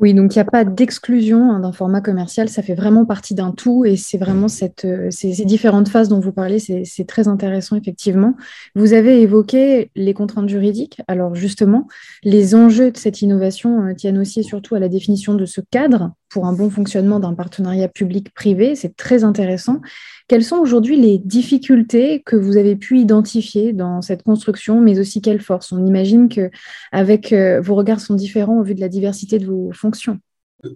Oui, 0.01 0.15
donc 0.15 0.35
il 0.35 0.39
n'y 0.39 0.43
a 0.43 0.47
pas 0.47 0.65
d'exclusion 0.65 1.53
hein, 1.53 1.61
d'un 1.61 1.73
format 1.73 2.01
commercial, 2.01 2.49
ça 2.49 2.63
fait 2.63 2.75
vraiment 2.75 3.05
partie 3.05 3.35
d'un 3.35 3.53
tout 3.53 3.85
et 3.85 3.97
c'est 3.97 4.17
vraiment 4.17 4.47
euh, 4.47 5.11
ces, 5.11 5.45
différentes 5.45 5.91
phases 5.91 6.09
dont 6.09 6.21
vous 6.21 6.33
parlez, 6.33 6.59
c'est 6.59 7.07
très 7.07 7.29
intéressant 7.29 7.77
effectivement. 7.77 8.35
Vous 8.75 8.95
avez 8.95 9.21
évoqué 9.21 9.91
les 9.95 10.15
contraintes 10.15 10.49
juridiques. 10.49 11.03
Alors 11.07 11.35
justement, 11.35 11.87
les 12.23 12.55
enjeux 12.55 12.91
de 12.91 12.97
cette 12.97 13.21
innovation 13.21 13.83
euh, 13.83 13.95
tiennent 13.95 14.19
aussi 14.19 14.41
et 14.41 14.43
surtout 14.43 14.75
à 14.75 14.79
la 14.79 14.89
définition 14.89 15.35
de 15.35 15.45
ce 15.45 15.61
cadre 15.71 16.13
pour 16.31 16.47
un 16.47 16.53
bon 16.53 16.71
fonctionnement 16.71 17.21
d'un 17.21 17.35
partenariat 17.35 17.89
public-privé. 17.89 18.77
C'est 18.77 18.97
très 18.97 19.25
intéressant. 19.25 19.81
Quelles 20.29 20.45
sont 20.45 20.57
aujourd'hui 20.57 20.97
les 20.97 21.19
difficultés 21.19 22.23
que 22.25 22.37
vous 22.37 22.57
avez 22.57 22.77
pu 22.77 22.99
identifier 22.99 23.73
dans 23.73 24.01
cette 24.01 24.23
construction, 24.23 24.81
mais 24.81 24.99
aussi 24.99 25.21
quelles 25.21 25.41
forces? 25.41 25.73
On 25.73 25.85
imagine 25.85 26.29
que 26.29 26.51
avec 26.93 27.33
euh, 27.33 27.61
vos 27.61 27.75
regards 27.75 28.01
sont 28.01 28.15
différents 28.15 28.59
au 28.61 28.63
vu 28.63 28.75
de 28.75 28.81
la 28.81 28.89
diversité 28.89 29.39
de 29.39 29.47
vos 29.47 29.73
fonctions. 29.73 30.19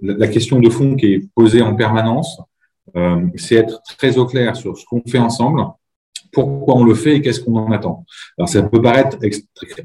La 0.02 0.28
question 0.28 0.60
de 0.60 0.68
fond 0.70 0.96
qui 0.96 1.06
est 1.06 1.28
posée 1.34 1.62
en 1.62 1.76
permanence, 1.76 2.40
euh, 2.96 3.26
c'est 3.36 3.56
être 3.56 3.80
très 3.98 4.18
au 4.18 4.26
clair 4.26 4.56
sur 4.56 4.76
ce 4.76 4.84
qu'on 4.86 5.02
fait 5.06 5.18
ensemble, 5.18 5.62
pourquoi 6.34 6.74
on 6.76 6.84
le 6.84 6.94
fait 6.94 7.16
et 7.16 7.20
qu'est-ce 7.22 7.40
qu'on 7.40 7.56
en 7.56 7.70
attend. 7.72 8.04
Alors 8.36 8.48
ça 8.48 8.62
peut 8.62 8.82
paraître 8.82 9.18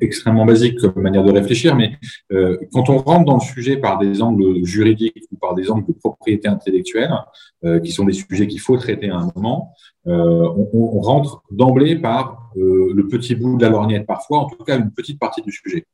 extrêmement 0.01 0.45
basique 0.45 0.79
comme 0.79 1.01
manière 1.01 1.23
de 1.23 1.31
réfléchir, 1.31 1.75
mais 1.75 1.93
euh, 2.31 2.57
quand 2.73 2.89
on 2.89 2.97
rentre 2.97 3.25
dans 3.25 3.35
le 3.35 3.41
sujet 3.41 3.77
par 3.77 3.99
des 3.99 4.21
angles 4.21 4.65
juridiques 4.65 5.23
ou 5.31 5.37
par 5.37 5.55
des 5.55 5.69
angles 5.71 5.85
de 5.87 5.93
propriété 5.93 6.47
intellectuelle, 6.47 7.13
euh, 7.63 7.79
qui 7.79 7.91
sont 7.91 8.05
des 8.05 8.13
sujets 8.13 8.47
qu'il 8.47 8.59
faut 8.59 8.77
traiter 8.77 9.09
à 9.09 9.17
un 9.17 9.31
moment, 9.35 9.73
euh, 10.07 10.49
on, 10.73 10.99
rentre 11.01 11.43
d'emblée 11.51 11.95
par 11.95 12.51
le 12.55 13.07
petit 13.07 13.35
bout 13.35 13.57
de 13.57 13.61
la 13.63 13.69
lorgnette 13.69 14.07
parfois, 14.07 14.39
en 14.39 14.45
tout 14.47 14.63
cas 14.63 14.77
une 14.77 14.91
petite 14.91 15.19
partie 15.19 15.41
du 15.41 15.51
sujet. 15.51 15.85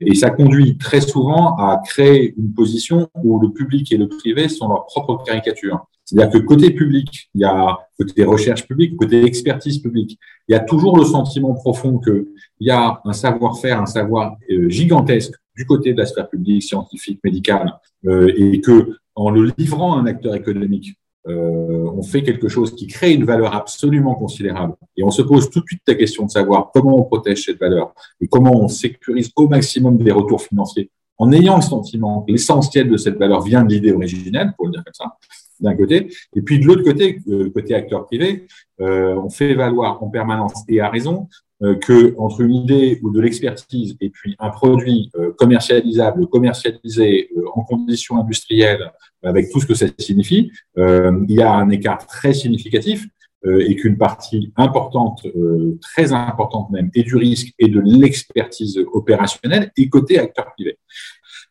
Et 0.00 0.14
ça 0.16 0.30
conduit 0.30 0.76
très 0.76 1.00
souvent 1.00 1.54
à 1.56 1.80
créer 1.84 2.34
une 2.36 2.52
position 2.52 3.08
où 3.22 3.40
le 3.40 3.52
public 3.52 3.92
et 3.92 3.96
le 3.96 4.08
privé 4.08 4.48
sont 4.48 4.68
leurs 4.68 4.86
propres 4.86 5.22
caricatures. 5.24 5.86
C'est-à-dire 6.10 6.40
que 6.40 6.44
côté 6.44 6.70
public, 6.72 7.30
il 7.36 7.42
y 7.42 7.44
a 7.44 7.78
côté 7.96 8.24
recherche 8.24 8.66
publique, 8.66 8.96
côté 8.96 9.24
expertise 9.24 9.78
publique, 9.78 10.18
il 10.48 10.52
y 10.52 10.54
a 10.56 10.60
toujours 10.60 10.96
le 10.96 11.04
sentiment 11.04 11.54
profond 11.54 11.98
qu'il 11.98 12.26
y 12.58 12.70
a 12.70 13.00
un 13.04 13.12
savoir-faire, 13.12 13.80
un 13.80 13.86
savoir 13.86 14.36
euh, 14.50 14.68
gigantesque 14.68 15.34
du 15.56 15.64
côté 15.66 15.92
de 15.92 15.98
la 15.98 16.06
sphère 16.06 16.28
publique, 16.28 16.64
scientifique, 16.64 17.20
médicale, 17.22 17.74
euh, 18.06 18.32
et 18.36 18.60
que 18.60 18.96
en 19.14 19.30
le 19.30 19.52
livrant 19.56 19.96
à 19.96 20.00
un 20.00 20.06
acteur 20.06 20.34
économique, 20.34 20.96
euh, 21.28 21.88
on 21.94 22.02
fait 22.02 22.24
quelque 22.24 22.48
chose 22.48 22.74
qui 22.74 22.88
crée 22.88 23.12
une 23.12 23.24
valeur 23.24 23.54
absolument 23.54 24.16
considérable. 24.16 24.74
Et 24.96 25.04
on 25.04 25.10
se 25.10 25.22
pose 25.22 25.48
tout 25.48 25.60
de 25.60 25.66
suite 25.66 25.82
la 25.86 25.94
question 25.94 26.26
de 26.26 26.30
savoir 26.30 26.70
comment 26.74 26.98
on 26.98 27.04
protège 27.04 27.44
cette 27.44 27.60
valeur 27.60 27.94
et 28.20 28.26
comment 28.26 28.60
on 28.60 28.66
sécurise 28.66 29.30
au 29.36 29.46
maximum 29.46 29.96
des 29.98 30.10
retours 30.10 30.42
financiers 30.42 30.90
en 31.20 31.30
ayant 31.32 31.56
le 31.56 31.62
sentiment 31.62 32.22
que 32.22 32.32
l'essentiel 32.32 32.88
de 32.88 32.96
cette 32.96 33.18
valeur 33.18 33.42
vient 33.42 33.62
de 33.62 33.68
l'idée 33.74 33.92
originelle, 33.92 34.54
pour 34.56 34.66
le 34.66 34.72
dire 34.72 34.82
comme 34.82 34.94
ça, 34.94 35.18
d'un 35.60 35.76
côté. 35.76 36.08
Et 36.34 36.42
puis 36.42 36.58
de 36.58 36.66
l'autre 36.66 36.82
côté, 36.82 37.20
côté 37.54 37.74
acteur 37.74 38.06
privé, 38.06 38.46
on 38.78 39.28
fait 39.30 39.54
valoir 39.54 40.02
en 40.02 40.08
permanence 40.08 40.64
et 40.68 40.80
à 40.80 40.88
raison 40.88 41.28
que 41.60 42.14
entre 42.18 42.40
une 42.40 42.54
idée 42.54 42.98
ou 43.02 43.10
de 43.10 43.20
l'expertise 43.20 43.96
et 44.00 44.08
puis 44.08 44.34
un 44.38 44.48
produit 44.48 45.10
commercialisable, 45.36 46.26
commercialisé 46.28 47.28
en 47.54 47.62
conditions 47.62 48.18
industrielles, 48.18 48.90
avec 49.22 49.50
tout 49.50 49.60
ce 49.60 49.66
que 49.66 49.74
ça 49.74 49.86
signifie, 49.98 50.50
il 50.76 51.26
y 51.28 51.42
a 51.42 51.52
un 51.52 51.68
écart 51.68 52.06
très 52.06 52.32
significatif 52.32 53.06
euh, 53.46 53.64
et 53.66 53.74
qu'une 53.74 53.96
partie 53.96 54.52
importante, 54.56 55.24
euh, 55.24 55.78
très 55.80 56.12
importante 56.12 56.68
même, 56.70 56.90
et 56.94 57.02
du 57.02 57.16
risque 57.16 57.54
et 57.58 57.68
de 57.68 57.80
l'expertise 57.80 58.78
opérationnelle 58.92 59.72
est 59.78 59.88
côté 59.88 60.18
acteur 60.18 60.52
privé. 60.52 60.76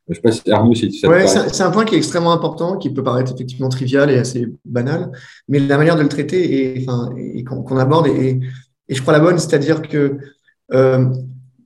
Je 0.10 0.16
sais 0.16 0.22
pas 0.22 0.32
si 0.32 0.52
Arnaud, 0.52 0.74
si 0.74 0.92
ça 0.92 1.08
ouais, 1.08 1.28
c'est 1.28 1.62
un 1.62 1.70
point 1.70 1.86
qui 1.86 1.94
est 1.94 1.98
extrêmement 1.98 2.34
important, 2.34 2.78
qui 2.78 2.90
peut 2.90 3.04
paraître 3.04 3.32
effectivement 3.32 3.70
trivial 3.70 4.10
et 4.10 4.18
assez 4.18 4.48
banal, 4.66 5.12
mais 5.48 5.60
la 5.60 5.78
manière 5.78 5.96
de 5.96 6.02
le 6.02 6.10
traiter 6.10 6.78
et, 6.78 6.84
enfin, 6.84 7.12
et 7.16 7.44
qu'on 7.44 7.78
aborde 7.78 8.08
est, 8.08 8.40
et 8.88 8.96
je 8.96 9.02
crois 9.02 9.14
la 9.14 9.20
bonne, 9.20 9.38
c'est-à-dire 9.38 9.84
que 9.84 10.18
euh, 10.74 11.06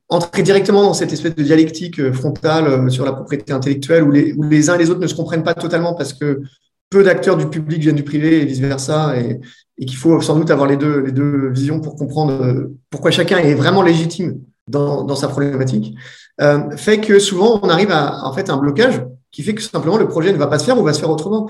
entrer 0.10 0.44
directement 0.44 0.84
dans 0.84 0.94
cette 0.94 1.14
espèce 1.14 1.36
de 1.36 1.44
dialectique 1.44 2.00
euh, 2.00 2.12
frontale 2.12 2.92
sur 2.92 3.06
la 3.06 3.14
propriété 3.14 3.54
intellectuelle 3.54 4.04
où 4.04 4.12
les, 4.12 4.34
où 4.34 4.44
les 4.44 4.70
uns 4.70 4.76
et 4.76 4.80
les 4.80 4.90
autres 4.90 5.00
ne 5.00 5.08
se 5.08 5.16
comprennent 5.16 5.44
pas 5.44 5.54
totalement 5.54 5.94
parce 5.94 6.14
que 6.14 6.42
peu 6.90 7.04
d'acteurs 7.04 7.38
du 7.38 7.48
public 7.48 7.82
viennent 7.82 7.96
du 7.96 8.04
privé 8.04 8.42
et 8.42 8.46
vice-versa, 8.46 9.18
et, 9.18 9.40
et 9.78 9.86
qu'il 9.86 9.98
faut 9.98 10.20
sans 10.22 10.38
doute 10.38 10.52
avoir 10.52 10.68
les 10.68 10.78
deux, 10.78 11.00
les 11.00 11.12
deux 11.12 11.50
visions 11.50 11.80
pour 11.80 11.96
comprendre 11.96 12.44
euh, 12.44 12.76
pourquoi 12.90 13.10
chacun 13.10 13.38
est 13.38 13.56
vraiment 13.56 13.82
légitime 13.82 14.42
dans, 14.68 15.04
dans 15.04 15.16
sa 15.16 15.28
problématique, 15.28 15.96
euh, 16.42 16.76
fait 16.78 17.00
que 17.00 17.20
souvent 17.20 17.60
on 17.62 17.70
arrive 17.70 17.92
à 17.92 18.26
en 18.26 18.34
fait 18.34 18.50
un 18.50 18.58
blocage 18.58 19.04
qui 19.32 19.44
fait 19.44 19.56
que 19.56 19.62
simplement 19.62 19.98
le 19.98 20.08
projet 20.08 20.32
ne 20.32 20.38
va 20.38 20.48
pas 20.48 20.60
se 20.60 20.66
faire 20.66 20.80
ou 20.80 20.84
va 20.84 20.94
se 20.94 21.00
faire 21.00 21.10
autrement. 21.10 21.50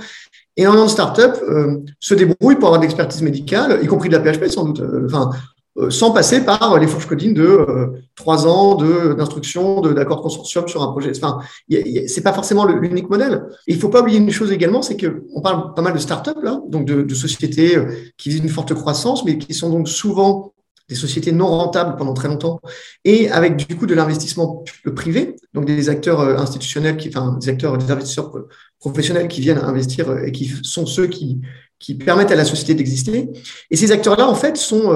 Et 0.56 0.66
un 0.66 0.84
de 0.84 0.88
startups 0.88 1.42
euh, 1.50 1.78
se 2.00 2.14
débrouille 2.14 2.56
pour 2.56 2.68
avoir 2.68 2.80
de 2.80 2.84
l'expertise 2.86 3.22
médicale, 3.22 3.80
y 3.82 3.88
compris 3.88 4.10
de 4.10 4.18
la 4.18 4.22
PHP 4.22 4.48
sans 4.48 4.66
doute. 4.66 4.82
Euh, 4.82 5.06
enfin, 5.06 5.32
euh, 5.78 5.90
sans 5.90 6.12
passer 6.12 6.46
par 6.46 6.78
les 6.78 6.86
fourches 6.86 7.08
codines 7.08 7.34
de 7.34 7.44
euh, 7.44 7.88
trois 8.16 8.46
ans 8.46 8.76
d'instruction, 8.76 9.82
d'accord 9.82 10.22
consortium 10.22 10.68
sur 10.68 10.84
un 10.84 10.92
projet. 10.92 11.12
Enfin, 11.16 11.40
c'est 12.06 12.22
pas 12.22 12.34
forcément 12.34 12.66
l'unique 12.66 13.10
modèle. 13.10 13.44
Il 13.66 13.80
faut 13.80 13.90
pas 13.90 14.02
oublier 14.02 14.20
une 14.20 14.30
chose 14.30 14.52
également, 14.52 14.84
c'est 14.84 14.96
que 14.96 15.24
on 15.34 15.42
parle 15.42 15.74
pas 15.74 15.82
mal 15.82 15.94
de 15.94 15.98
startups 15.98 16.44
là, 16.44 16.62
donc 16.70 16.86
de, 16.86 17.02
de 17.02 17.16
sociétés 17.16 17.76
qui 18.18 18.30
visent 18.30 18.44
une 18.44 18.50
forte 18.50 18.76
croissance, 18.76 19.26
mais 19.26 19.40
qui 19.40 19.56
sont 19.56 19.72
donc 19.72 19.90
souvent 19.90 20.53
des 20.90 20.96
sociétés 20.96 21.32
non 21.32 21.48
rentables 21.48 21.96
pendant 21.96 22.14
très 22.14 22.28
longtemps, 22.28 22.60
et 23.06 23.30
avec 23.30 23.56
du 23.56 23.76
coup 23.76 23.86
de 23.86 23.96
l'investissement 23.96 24.64
privé, 24.96 25.36
donc 25.54 25.66
des 25.66 25.90
acteurs 25.90 26.20
institutionnels, 26.22 26.98
qui, 26.98 27.10
enfin 27.10 27.38
des 27.40 27.50
acteurs, 27.50 27.78
des 27.78 27.92
investisseurs 27.92 28.32
professionnels 28.80 29.28
qui 29.28 29.42
viennent 29.42 29.60
investir 29.60 30.18
et 30.18 30.32
qui 30.32 30.52
sont 30.64 30.86
ceux 30.86 31.08
qui, 31.08 31.42
qui 31.80 31.96
permettent 31.96 32.32
à 32.32 32.36
la 32.36 32.46
société 32.46 32.76
d'exister. 32.76 33.30
Et 33.72 33.78
ces 33.78 33.92
acteurs-là, 33.92 34.28
en 34.28 34.36
fait, 34.36 34.58
sont 34.58 34.92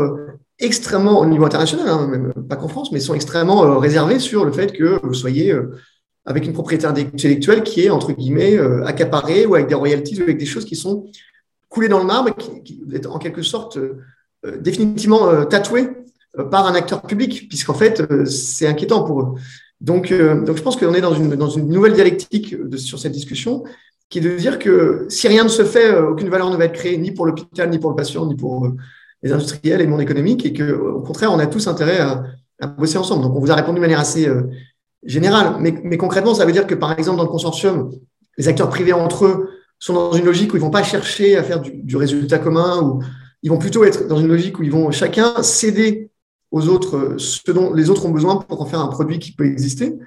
extrêmement, 0.59 1.19
au 1.19 1.25
niveau 1.25 1.45
international, 1.45 1.87
hein, 1.87 2.07
même 2.07 2.33
pas 2.47 2.55
qu'en 2.55 2.67
France, 2.67 2.91
mais 2.91 2.99
sont 2.99 3.13
extrêmement 3.13 3.63
euh, 3.63 3.77
réservés 3.77 4.19
sur 4.19 4.45
le 4.45 4.51
fait 4.51 4.73
que 4.73 4.99
vous 5.03 5.13
soyez 5.13 5.51
euh, 5.51 5.75
avec 6.25 6.45
une 6.45 6.53
propriété 6.53 6.85
intellectuelle 6.85 7.63
qui 7.63 7.85
est, 7.85 7.89
entre 7.89 8.11
guillemets, 8.11 8.57
euh, 8.57 8.85
accaparée 8.85 9.45
ou 9.45 9.55
avec 9.55 9.67
des 9.67 9.75
royalties 9.75 10.19
ou 10.19 10.23
avec 10.23 10.37
des 10.37 10.45
choses 10.45 10.65
qui 10.65 10.75
sont 10.75 11.05
coulées 11.69 11.87
dans 11.87 11.99
le 11.99 12.05
marbre, 12.05 12.35
qui, 12.35 12.63
qui 12.63 12.81
est 12.91 13.05
en 13.05 13.19
quelque 13.19 13.41
sorte 13.41 13.77
définitivement 14.59 15.45
tatouées 15.45 15.89
par 16.51 16.67
un 16.67 16.75
acteur 16.75 17.01
public, 17.01 17.47
puisqu'en 17.49 17.73
fait, 17.73 18.03
c'est 18.25 18.67
inquiétant 18.67 19.03
pour 19.03 19.21
eux. 19.21 19.35
Donc, 19.81 20.13
donc 20.13 20.57
je 20.57 20.61
pense 20.61 20.75
qu'on 20.75 20.93
est 20.93 21.01
dans 21.01 21.13
une, 21.13 21.35
dans 21.35 21.49
une 21.49 21.69
nouvelle 21.69 21.93
dialectique 21.93 22.55
sur 22.77 22.99
cette 22.99 23.11
discussion, 23.11 23.63
qui 24.09 24.19
est 24.19 24.21
de 24.21 24.37
dire 24.37 24.59
que 24.59 25.05
si 25.09 25.27
rien 25.27 25.43
ne 25.43 25.49
se 25.49 25.63
fait, 25.63 25.97
aucune 25.97 26.29
valeur 26.29 26.49
ne 26.49 26.57
va 26.57 26.65
être 26.65 26.73
créée, 26.73 26.97
ni 26.97 27.11
pour 27.11 27.25
l'hôpital, 27.25 27.69
ni 27.69 27.79
pour 27.79 27.89
le 27.89 27.95
patient, 27.95 28.25
ni 28.25 28.35
pour 28.35 28.71
les 29.23 29.31
industriels 29.31 29.81
et 29.81 29.83
le 29.83 29.89
monde 29.89 30.01
économique, 30.01 30.45
et 30.45 30.53
que, 30.53 30.71
au 30.71 31.01
contraire, 31.01 31.31
on 31.31 31.39
a 31.39 31.47
tous 31.47 31.67
intérêt 31.67 31.99
à, 31.99 32.23
bosser 32.77 32.97
ensemble. 32.97 33.23
Donc, 33.23 33.35
on 33.35 33.39
vous 33.39 33.51
a 33.51 33.55
répondu 33.55 33.75
de 33.75 33.81
manière 33.81 33.99
assez 33.99 34.27
euh, 34.27 34.43
générale, 35.03 35.57
mais, 35.59 35.75
mais, 35.83 35.97
concrètement, 35.97 36.33
ça 36.33 36.45
veut 36.45 36.51
dire 36.51 36.65
que, 36.65 36.73
par 36.73 36.97
exemple, 36.97 37.17
dans 37.17 37.23
le 37.23 37.29
consortium, 37.29 37.91
les 38.37 38.47
acteurs 38.47 38.69
privés 38.69 38.93
entre 38.93 39.25
eux 39.25 39.49
sont 39.77 39.93
dans 39.93 40.13
une 40.13 40.25
logique 40.25 40.53
où 40.53 40.57
ils 40.57 40.61
vont 40.61 40.71
pas 40.71 40.81
chercher 40.81 41.37
à 41.37 41.43
faire 41.43 41.59
du, 41.59 41.71
du 41.71 41.97
résultat 41.97 42.39
commun, 42.39 42.81
ou 42.81 43.03
ils 43.43 43.49
vont 43.49 43.57
plutôt 43.57 43.83
être 43.83 44.07
dans 44.07 44.19
une 44.19 44.27
logique 44.27 44.59
où 44.59 44.63
ils 44.63 44.71
vont 44.71 44.91
chacun 44.91 45.41
céder 45.43 46.09
aux 46.51 46.67
autres 46.69 46.97
euh, 46.97 47.17
ce 47.17 47.51
dont 47.51 47.73
les 47.73 47.89
autres 47.89 48.05
ont 48.05 48.11
besoin 48.11 48.37
pour 48.37 48.61
en 48.61 48.65
faire 48.65 48.79
un 48.79 48.87
produit 48.87 49.19
qui 49.19 49.33
peut 49.33 49.45
exister. 49.45 49.97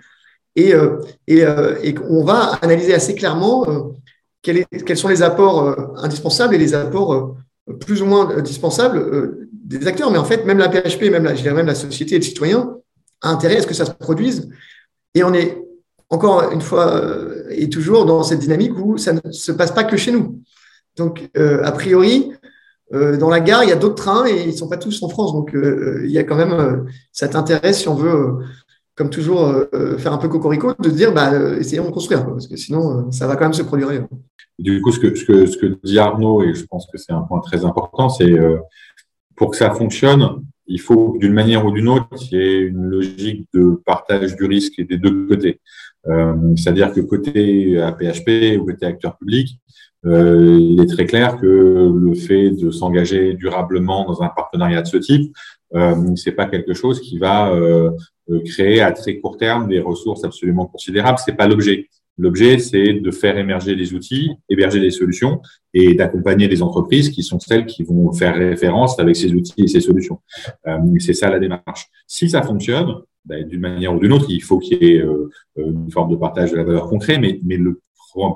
Et, 0.57 0.75
euh, 0.75 0.99
et, 1.27 1.45
euh, 1.45 1.79
et 1.83 1.95
on 2.09 2.25
va 2.25 2.59
analyser 2.63 2.95
assez 2.95 3.15
clairement 3.15 3.95
quels, 4.43 4.67
sont 4.97 5.09
les 5.09 5.23
apports 5.23 5.97
indispensables 5.99 6.55
et 6.55 6.59
les 6.59 6.75
apports 6.75 7.37
plus 7.79 8.03
ou 8.03 8.07
moins 8.07 8.31
indispensable 8.37 8.99
euh, 8.99 9.49
des 9.53 9.87
acteurs, 9.87 10.11
mais 10.11 10.19
en 10.19 10.25
fait, 10.25 10.45
même 10.45 10.59
la 10.59 10.69
PHP, 10.69 11.03
même 11.11 11.25
la, 11.25 11.35
je 11.35 11.43
dirais 11.43 11.55
même 11.55 11.67
la 11.67 11.75
société 11.75 12.17
et 12.17 12.19
le 12.19 12.25
citoyen 12.25 12.77
a 13.23 13.31
intérêt 13.31 13.59
à 13.59 13.63
ce 13.63 13.67
que 13.67 13.75
ça 13.75 13.85
se 13.85 13.93
produise. 13.93 14.49
Et 15.15 15.23
on 15.23 15.33
est 15.33 15.63
encore 16.09 16.51
une 16.51 16.61
fois 16.61 17.01
et 17.51 17.69
toujours 17.69 18.05
dans 18.05 18.25
cette 18.25 18.41
dynamique 18.41 18.77
où 18.77 18.99
ça 18.99 19.13
ne 19.13 19.31
se 19.31 19.53
passe 19.53 19.71
pas 19.71 19.85
que 19.85 19.97
chez 19.97 20.11
nous. 20.11 20.41
Donc, 20.97 21.31
a 21.37 21.71
priori, 21.71 22.33
dans 22.93 23.31
la 23.31 23.41
gare, 23.41 23.63
il 23.63 23.71
y 23.71 23.73
a 23.73 23.77
d'autres 23.77 23.95
trains 23.95 24.27
et 24.27 24.43
ils 24.43 24.49
ne 24.49 24.53
sont 24.53 24.69
pas 24.69 24.77
tous 24.77 25.03
en 25.03 25.09
France. 25.09 25.33
Donc, 25.33 25.53
il 25.55 26.11
y 26.11 26.19
a 26.19 26.25
quand 26.25 26.37
même 26.37 26.87
cet 27.13 27.37
intérêt, 27.37 27.73
si 27.73 27.89
on 27.89 27.95
veut, 27.95 28.39
comme 28.97 29.11
toujours, 29.11 29.55
faire 29.99 30.13
un 30.13 30.19
peu 30.19 30.29
cocorico, 30.29 30.75
de 30.79 30.91
dire, 30.91 31.13
bah, 31.13 31.33
essayons 31.59 31.85
de 31.85 31.91
construire, 31.91 32.27
parce 32.27 32.49
que 32.49 32.57
sinon, 32.57 33.11
ça 33.13 33.27
va 33.27 33.37
quand 33.37 33.45
même 33.45 33.53
se 33.53 33.63
produire. 33.63 33.91
Du 34.61 34.83
coup, 34.83 34.93
ce 34.93 35.01
que, 35.01 35.15
ce, 35.15 35.25
que, 35.25 35.79
dit 35.83 35.99
Arnaud, 35.99 36.43
et 36.43 36.53
je 36.53 36.67
pense 36.67 36.87
que 36.93 36.99
c'est 36.99 37.13
un 37.13 37.23
point 37.23 37.41
très 37.41 37.65
important, 37.65 38.11
c'est 38.11 38.31
euh, 38.31 38.59
pour 39.35 39.51
que 39.51 39.57
ça 39.57 39.71
fonctionne, 39.71 40.45
il 40.67 40.81
faut 40.81 41.17
d'une 41.19 41.33
manière 41.33 41.65
ou 41.65 41.73
d'une 41.73 41.89
autre 41.89 42.15
qu'il 42.15 42.39
y 42.39 42.43
ait 42.43 42.61
une 42.61 42.85
logique 42.85 43.49
de 43.55 43.81
partage 43.87 44.37
du 44.37 44.45
risque 44.45 44.79
des 44.79 44.99
deux 44.99 45.27
côtés. 45.27 45.61
Euh, 46.07 46.57
C'est-à-dire 46.57 46.93
que 46.93 47.01
côté 47.01 47.79
APHP 47.81 48.59
ou 48.59 48.67
côté 48.67 48.87
acteur 48.87 49.17
public, 49.19 49.61
euh, 50.07 50.57
il 50.59 50.81
est 50.81 50.87
très 50.87 51.05
clair 51.05 51.37
que 51.37 51.47
le 51.95 52.15
fait 52.15 52.51
de 52.51 52.71
s'engager 52.71 53.35
durablement 53.35 54.07
dans 54.07 54.23
un 54.23 54.29
partenariat 54.29 54.83
de 54.83 54.87
ce 54.87 54.97
type, 54.97 55.35
euh, 55.75 56.17
c'est 56.17 56.33
pas 56.33 56.47
quelque 56.47 56.73
chose 56.73 57.01
qui 57.01 57.19
va 57.19 57.53
euh, 57.53 57.91
créer 58.47 58.81
à 58.81 58.93
très 58.93 59.19
court 59.19 59.37
terme 59.37 59.69
des 59.69 59.81
ressources 59.81 60.25
absolument 60.25 60.67
considérables. 60.67 61.19
C'est 61.25 61.37
pas 61.37 61.47
l'objet. 61.47 61.89
L'objet, 62.19 62.59
c'est 62.59 62.95
de 62.95 63.11
faire 63.11 63.39
émerger 63.39 63.77
des 63.77 63.95
outils, 63.95 64.31
héberger 64.49 64.79
des 64.79 64.91
solutions 64.91 65.41
et 65.73 65.95
d'accompagner 65.95 66.49
les 66.49 66.63
entreprises 66.63 67.09
qui 67.09 67.23
sont 67.23 67.39
celles 67.39 67.65
qui 67.65 67.83
vont 67.83 68.13
faire 68.13 68.35
référence 68.35 68.99
avec 68.99 69.17
ces 69.17 69.33
outils 69.33 69.63
et 69.63 69.69
ces 69.69 69.81
solutions. 69.81 70.21
Euh, 70.67 70.79
c'est 70.99 71.15
ça 71.15 71.31
la 71.31 71.39
démarche. 71.39 71.87
Si 72.07 72.29
ça 72.29 72.43
fonctionne, 72.43 72.95
ben, 73.25 73.47
d'une 73.47 73.61
manière 73.61 73.95
ou 73.95 73.99
d'une 73.99 74.13
autre, 74.13 74.27
il 74.29 74.43
faut 74.43 74.59
qu'il 74.59 74.83
y 74.83 74.93
ait 74.93 75.03
euh, 75.03 75.31
une 75.57 75.91
forme 75.91 76.11
de 76.11 76.17
partage 76.17 76.53
de 76.53 76.57
la 76.57 76.65
valeur 76.65 76.89
concrète, 76.89 77.21
mais, 77.21 77.41
mais 77.45 77.57
le 77.57 77.81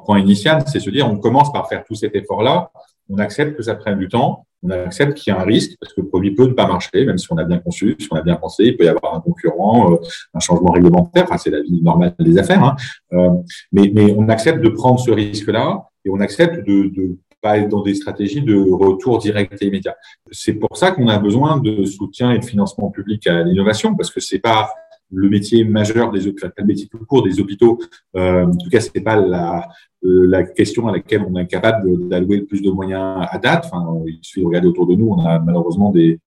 point 0.05 0.19
initial, 0.21 0.63
c'est 0.67 0.81
se 0.81 0.91
dire, 0.91 1.09
on 1.11 1.19
commence 1.19 1.53
par 1.53 1.69
faire 1.69 1.85
tout 1.85 1.95
cet 1.95 2.15
effort-là, 2.15 2.71
on 3.11 3.19
accepte 3.19 3.57
que 3.57 3.63
ça 3.63 3.75
prenne 3.75 3.99
du 3.99 4.09
temps, 4.09 4.47
on 4.63 4.71
accepte 4.71 5.15
qu'il 5.15 5.33
y 5.33 5.37
a 5.37 5.41
un 5.41 5.45
risque 5.45 5.73
parce 5.79 5.93
que 5.93 6.01
le 6.01 6.09
produit 6.09 6.35
peut 6.35 6.47
ne 6.47 6.53
pas 6.53 6.67
marcher, 6.67 7.05
même 7.05 7.19
si 7.19 7.27
on 7.31 7.37
a 7.37 7.45
bien 7.45 7.59
conçu, 7.59 7.97
si 7.99 8.09
on 8.11 8.17
a 8.17 8.23
bien 8.23 8.37
pensé, 8.37 8.65
il 8.65 8.77
peut 8.77 8.85
y 8.85 8.89
avoir 8.89 9.15
un 9.15 9.21
concurrent, 9.21 9.93
euh, 9.93 9.97
un 10.33 10.41
changement 10.41 10.73
réglementaire, 10.73 11.25
enfin, 11.25 11.37
c'est 11.37 11.51
la 11.51 11.61
vie 11.61 11.83
normale 11.83 12.15
des 12.19 12.39
affaires, 12.39 12.65
hein. 12.65 12.77
euh, 13.13 13.31
mais, 13.73 13.91
mais, 13.95 14.15
on 14.17 14.29
accepte 14.29 14.63
de 14.63 14.71
prendre 14.71 14.99
ce 14.99 15.11
risque-là 15.11 15.87
et 16.07 16.11
on 16.11 16.21
accepte 16.21 16.67
de 16.67 17.19
pas 17.45 17.59
être 17.59 17.69
dans 17.69 17.83
des 17.83 17.95
stratégies 17.95 18.41
de 18.41 18.57
retour 18.57 19.19
direct 19.19 19.61
et 19.61 19.67
immédiat. 19.67 19.97
C'est 20.31 20.55
pour 20.55 20.79
ça 20.79 20.93
qu'on 20.93 21.09
a 21.09 21.19
besoin 21.19 21.61
de 21.61 21.85
soutien 21.85 22.33
et 22.33 22.39
de 22.39 22.45
financement 22.45 22.91
public 22.91 23.27
à 23.27 23.43
l'innovation, 23.43 23.95
parce 23.95 24.11
que 24.11 24.19
c'est 24.19 24.39
pas 24.39 24.71
le 25.13 25.29
métier 25.29 25.63
majeur 25.65 26.11
des 26.11 26.27
hôpitaux, 26.27 26.49
le 26.57 26.65
métier 26.65 26.87
tout 26.87 27.05
court 27.05 27.23
des 27.23 27.39
hôpitaux. 27.41 27.79
Euh, 28.17 28.47
en 28.47 28.57
tout 28.57 28.71
cas, 28.71 28.81
c'est 28.81 29.03
pas 29.03 29.17
la, 29.17 29.69
euh, 30.05 30.43
question 30.57 30.89
à 30.89 30.93
laquelle 30.93 31.23
on 31.29 31.37
est 31.37 31.47
capable 31.47 32.09
d'allouer 32.09 32.39
le 32.39 32.47
plus 32.47 32.63
de 32.63 32.71
moyens 32.71 33.27
à 33.31 33.39
date. 33.39 33.67
Enfin, 33.67 34.03
il 34.07 34.19
suffit 34.23 34.41
de 34.41 34.47
regarder 34.47 34.69
autour 34.69 34.87
de 34.87 34.95
nous, 34.95 35.09
on 35.09 35.21
a 35.23 35.39
malheureusement 35.39 35.91
des, 35.91 36.19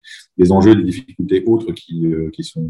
enjeux, 0.51 0.75
des 0.75 0.83
difficultés 0.83 1.43
autres 1.47 1.71
qui, 1.71 2.05
euh, 2.05 2.29
sont 2.41 2.69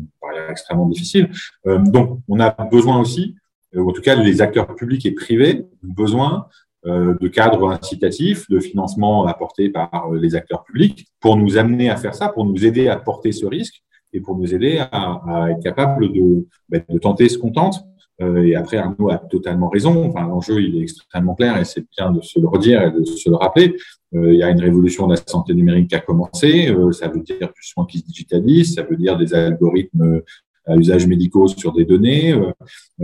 extrêmement 0.49 0.87
difficiles. 0.87 1.29
Donc, 1.65 2.21
on 2.29 2.39
a 2.39 2.49
besoin 2.71 3.01
aussi, 3.01 3.35
en 3.75 3.91
tout 3.91 4.01
cas, 4.01 4.15
les 4.15 4.41
acteurs 4.41 4.73
publics 4.75 5.05
et 5.05 5.11
privés 5.11 5.65
ont 5.83 5.93
besoin 5.93 6.47
de 6.87 7.27
cadres 7.27 7.69
incitatifs, 7.69 8.49
de 8.49 8.59
financement 8.59 9.25
apporté 9.25 9.69
par 9.69 10.09
les 10.13 10.35
acteurs 10.35 10.63
publics 10.63 11.05
pour 11.19 11.35
nous 11.35 11.57
amener 11.57 11.89
à 11.89 11.97
faire 11.97 12.15
ça, 12.15 12.29
pour 12.29 12.45
nous 12.45 12.65
aider 12.65 12.87
à 12.87 12.97
porter 12.97 13.31
ce 13.31 13.45
risque 13.45 13.83
et 14.13 14.21
pour 14.21 14.37
nous 14.37 14.55
aider 14.55 14.79
à, 14.79 15.47
être 15.49 15.61
capable 15.61 16.11
de, 16.13 16.47
bah, 16.69 16.79
de 16.87 16.97
tenter 16.97 17.29
ce 17.29 17.37
qu'on 17.37 17.51
tente. 17.51 17.83
Euh, 18.21 18.43
et 18.43 18.55
après, 18.55 18.77
Arnaud 18.77 19.09
a 19.09 19.17
totalement 19.17 19.69
raison. 19.69 20.07
Enfin, 20.07 20.27
l'enjeu, 20.27 20.61
il 20.61 20.77
est 20.77 20.81
extrêmement 20.81 21.35
clair 21.35 21.57
et 21.57 21.65
c'est 21.65 21.85
bien 21.95 22.11
de 22.11 22.21
se 22.21 22.39
le 22.39 22.47
redire 22.47 22.81
et 22.81 22.91
de 22.91 23.03
se 23.03 23.29
le 23.29 23.35
rappeler. 23.35 23.75
Euh, 24.15 24.33
il 24.33 24.39
y 24.39 24.43
a 24.43 24.49
une 24.49 24.61
révolution 24.61 25.05
de 25.07 25.13
la 25.13 25.21
santé 25.25 25.53
numérique 25.53 25.89
qui 25.89 25.95
a 25.95 25.99
commencé. 25.99 26.69
Euh, 26.69 26.91
ça 26.91 27.09
veut 27.09 27.21
dire 27.21 27.47
du 27.47 27.61
soin 27.61 27.85
qui 27.85 27.99
se 27.99 28.05
digitalise. 28.05 28.73
Ça 28.75 28.83
veut 28.83 28.95
dire 28.95 29.17
des 29.17 29.33
algorithmes 29.33 30.21
à 30.67 30.75
usage 30.75 31.07
médicaux 31.07 31.47
sur 31.47 31.73
des 31.73 31.85
données. 31.85 32.35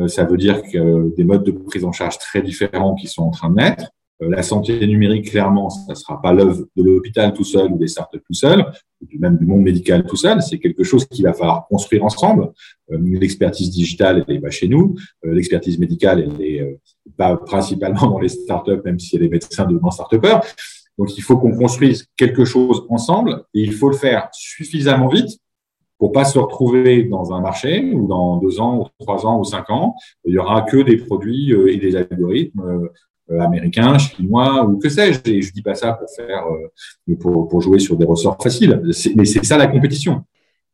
ça 0.08 0.26
veut 0.26 0.38
dire 0.38 0.62
que 0.62 1.16
des 1.16 1.24
modes 1.24 1.44
de 1.44 1.52
prise 1.52 1.86
en 1.86 1.92
charge 1.92 2.18
très 2.18 2.42
différents 2.42 2.96
qui 2.96 3.08
sont 3.08 3.24
en 3.24 3.32
train 3.32 3.50
de 3.50 3.56
naître. 3.56 3.86
la 4.20 4.44
santé 4.44 4.86
numérique, 4.86 5.32
clairement, 5.32 5.70
ça 5.70 5.94
ne 5.94 5.96
sera 5.96 6.22
pas 6.22 6.34
l'œuvre 6.34 6.66
de 6.76 6.84
l'hôpital 6.84 7.34
tout 7.34 7.44
seul 7.44 7.72
ou 7.72 7.78
des 7.78 7.88
startups 7.88 8.22
tout 8.26 8.34
seul, 8.34 8.66
ou 9.02 9.06
même 9.20 9.38
du 9.38 9.46
monde 9.46 9.64
médical 9.64 10.06
tout 10.06 10.16
seul. 10.16 10.42
C'est 10.42 10.60
quelque 10.60 10.84
chose 10.84 11.06
qu'il 11.06 11.24
va 11.26 11.34
falloir 11.34 11.68
construire 11.68 12.04
ensemble. 12.04 12.52
L'expertise 12.90 13.70
digitale, 13.72 14.24
elle 14.28 14.36
n'est 14.36 14.42
pas 14.42 14.50
chez 14.50 14.68
nous. 14.68 14.96
L'expertise 15.24 15.78
médicale, 15.80 16.22
elle 16.22 16.38
n'est 16.38 16.80
pas 17.18 17.36
principalement 17.38 18.08
dans 18.08 18.20
les 18.20 18.30
startups, 18.30 18.82
même 18.86 19.00
si 19.00 19.16
elle 19.16 19.24
est 19.24 19.30
médecin 19.30 19.66
de 19.66 19.80
start 19.92 20.14
Donc, 20.98 21.18
il 21.18 21.22
faut 21.22 21.38
qu'on 21.38 21.56
construise 21.58 22.06
quelque 22.16 22.46
chose 22.46 22.86
ensemble 22.90 23.44
et 23.54 23.62
il 23.62 23.74
faut 23.74 23.90
le 23.90 23.98
faire 23.98 24.30
suffisamment 24.32 25.10
vite 25.10 25.40
pour 25.98 26.12
pas 26.12 26.26
se 26.26 26.38
retrouver 26.40 27.04
dans 27.04 27.34
un 27.34 27.42
marché 27.42 27.92
où 27.94 28.08
dans 28.08 28.38
deux 28.38 28.60
ans, 28.60 28.80
ou 28.80 29.04
trois 29.04 29.26
ans 29.26 29.40
ou 29.40 29.44
cinq 29.44 29.70
ans, 29.70 29.96
il 30.26 30.34
y 30.34 30.38
aura 30.38 30.62
que 30.64 30.78
des 30.78 30.98
produits 30.98 31.54
euh, 31.54 31.72
et 31.72 31.78
des 31.78 31.96
algorithmes 31.96 32.90
euh, 33.32 33.40
américains, 33.40 33.98
chinois 33.98 34.66
ou 34.66 34.78
que 34.78 34.90
sais-je. 34.90 35.20
Et 35.32 35.42
je 35.42 35.54
dis 35.54 35.62
pas 35.62 35.76
ça 35.76 35.94
pour 35.94 36.10
faire, 36.10 36.46
euh, 36.48 37.16
pour, 37.16 37.48
pour 37.48 37.62
jouer 37.62 37.80
sur 37.80 37.96
des 37.96 38.06
ressorts 38.06 38.38
faciles. 38.42 38.82
Mais 39.16 39.26
c'est 39.26 39.46
ça 39.46 39.58
la 39.58 39.68
compétition. 39.68 40.24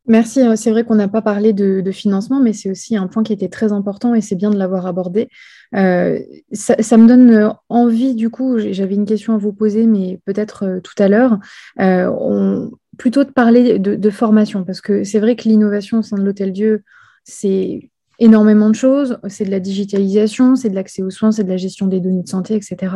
Merci. 0.10 0.42
C'est 0.56 0.72
vrai 0.72 0.84
qu'on 0.84 0.96
n'a 0.96 1.08
pas 1.08 1.22
parlé 1.22 1.54
de, 1.54 1.92
financement, 1.92 2.40
mais 2.40 2.52
c'est 2.52 2.72
aussi 2.72 2.98
un 2.98 3.06
point 3.06 3.22
qui 3.22 3.32
était 3.32 3.48
très 3.48 3.72
important 3.72 4.16
et 4.16 4.22
c'est 4.22 4.36
bien 4.36 4.50
de 4.50 4.58
l'avoir 4.58 4.88
abordé. 4.88 5.30
Euh, 5.76 6.20
ça, 6.52 6.98
me 6.98 7.08
donne 7.08 7.54
envie, 7.70 8.16
du 8.16 8.32
coup, 8.32 8.58
j'avais 8.58 8.96
une 8.96 9.06
question 9.06 9.36
à 9.36 9.38
vous 9.38 9.54
poser, 9.54 9.86
mais 9.86 10.20
peut-être 10.26 10.80
tout 10.84 10.96
à 10.98 11.08
l'heure. 11.08 11.38
Euh, 11.80 12.68
plutôt 13.00 13.24
de 13.24 13.32
parler 13.32 13.80
de, 13.80 14.10
formation, 14.12 14.64
parce 14.64 14.82
que 14.82 15.04
c'est 15.04 15.20
vrai 15.20 15.36
que 15.36 15.44
l'innovation 15.44 16.00
au 16.00 16.02
sein 16.04 16.18
de 16.18 16.24
l'Hôtel 16.24 16.52
Dieu, 16.52 16.84
c'est 17.24 17.90
énormément 18.20 18.70
de 18.70 18.76
choses. 18.76 19.18
C'est 19.30 19.46
de 19.46 19.52
la 19.52 19.62
digitalisation, 19.62 20.56
c'est 20.58 20.70
de 20.70 20.76
l'accès 20.76 21.02
aux 21.02 21.10
soins, 21.10 21.32
c'est 21.32 21.46
de 21.46 21.50
la 21.50 21.58
gestion 21.58 21.88
des 21.88 22.02
données 22.02 22.24
de 22.24 22.28
santé, 22.28 22.56
etc. 22.56 22.94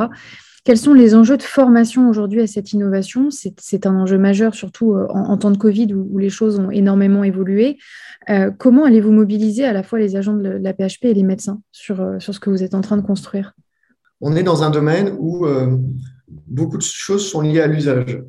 Quels 0.65 0.77
sont 0.77 0.93
les 0.93 1.15
enjeux 1.15 1.37
de 1.37 1.43
formation 1.43 2.09
aujourd'hui 2.09 2.41
à 2.41 2.47
cette 2.47 2.73
innovation? 2.73 3.29
C'est 3.31 3.85
un 3.85 3.95
enjeu 3.95 4.17
majeur, 4.17 4.55
surtout 4.55 4.93
euh, 4.93 5.07
en, 5.09 5.37
temps 5.37 5.51
de 5.51 5.57
Covid 5.57 5.93
où, 5.93 6.17
les 6.17 6.29
choses 6.29 6.59
ont 6.59 6.69
énormément 6.69 7.23
évolué. 7.23 7.77
Euh, 8.29 8.51
comment 8.51 8.83
allez-vous 8.83 9.11
mobiliser 9.11 9.63
à 9.63 9.71
la 9.71 9.83
fois 9.83 9.99
les 9.99 10.17
agents 10.17 10.35
de 10.35 10.49
la 10.49 10.73
PHP 10.73 11.05
et 11.05 11.13
les 11.13 11.23
médecins 11.23 11.61
sur, 11.71 12.01
euh, 12.01 12.19
sur 12.19 12.33
ce 12.33 12.41
que 12.41 12.49
vous 12.49 12.61
êtes 12.61 12.75
en 12.75 12.81
train 12.81 12.97
de 12.97 13.01
construire? 13.01 13.53
On 14.19 14.35
est 14.35 14.43
dans 14.43 14.63
un 14.63 14.69
domaine 14.69 15.15
où 15.19 15.45
beaucoup 16.47 16.77
de 16.77 16.83
choses 16.83 17.29
sont 17.29 17.41
liées 17.41 17.59
à 17.59 17.67
l'usage. 17.67 18.23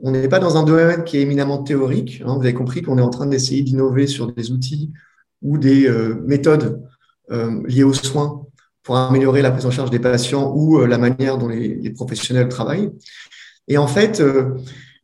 On 0.00 0.12
n'est 0.12 0.28
pas 0.28 0.38
dans 0.38 0.56
un 0.56 0.62
domaine 0.62 1.02
qui 1.04 1.16
est 1.16 1.22
éminemment 1.22 1.62
théorique. 1.62 2.22
Hein. 2.24 2.36
Vous 2.36 2.42
avez 2.42 2.54
compris 2.54 2.82
qu'on 2.82 2.98
est 2.98 3.02
en 3.02 3.10
train 3.10 3.26
d'essayer 3.26 3.62
d'innover 3.62 4.06
sur 4.06 4.32
des 4.32 4.52
outils 4.52 4.92
ou 5.42 5.58
des 5.58 5.88
euh, 5.88 6.22
méthodes 6.24 6.82
euh, 7.30 7.62
liées 7.66 7.82
aux 7.82 7.92
soins 7.92 8.44
pour 8.84 8.96
améliorer 8.96 9.42
la 9.42 9.50
prise 9.50 9.66
en 9.66 9.70
charge 9.70 9.90
des 9.90 9.98
patients 9.98 10.52
ou 10.54 10.78
euh, 10.78 10.86
la 10.86 10.98
manière 10.98 11.36
dont 11.36 11.48
les, 11.48 11.90
professionnels 11.90 12.48
travaillent. 12.48 12.90
Et 13.66 13.76
en 13.76 13.88
fait, 13.88 14.22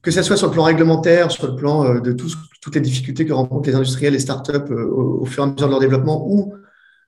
que 0.01 0.11
ce 0.11 0.23
soit 0.23 0.39
sur 0.39 0.47
le 0.47 0.53
plan 0.53 0.63
réglementaire, 0.63 1.31
sur 1.31 1.47
le 1.47 1.55
plan 1.55 2.01
de 2.01 2.13
toutes 2.13 2.75
les 2.75 2.81
difficultés 2.81 3.27
que 3.27 3.33
rencontrent 3.35 3.69
les 3.69 3.75
industriels 3.75 4.15
et 4.15 4.19
startups 4.19 4.73
au, 4.73 5.27
fur 5.27 5.45
et 5.45 5.47
à 5.47 5.51
mesure 5.51 5.67
de 5.67 5.71
leur 5.71 5.81
développement 5.81 6.27
ou 6.27 6.55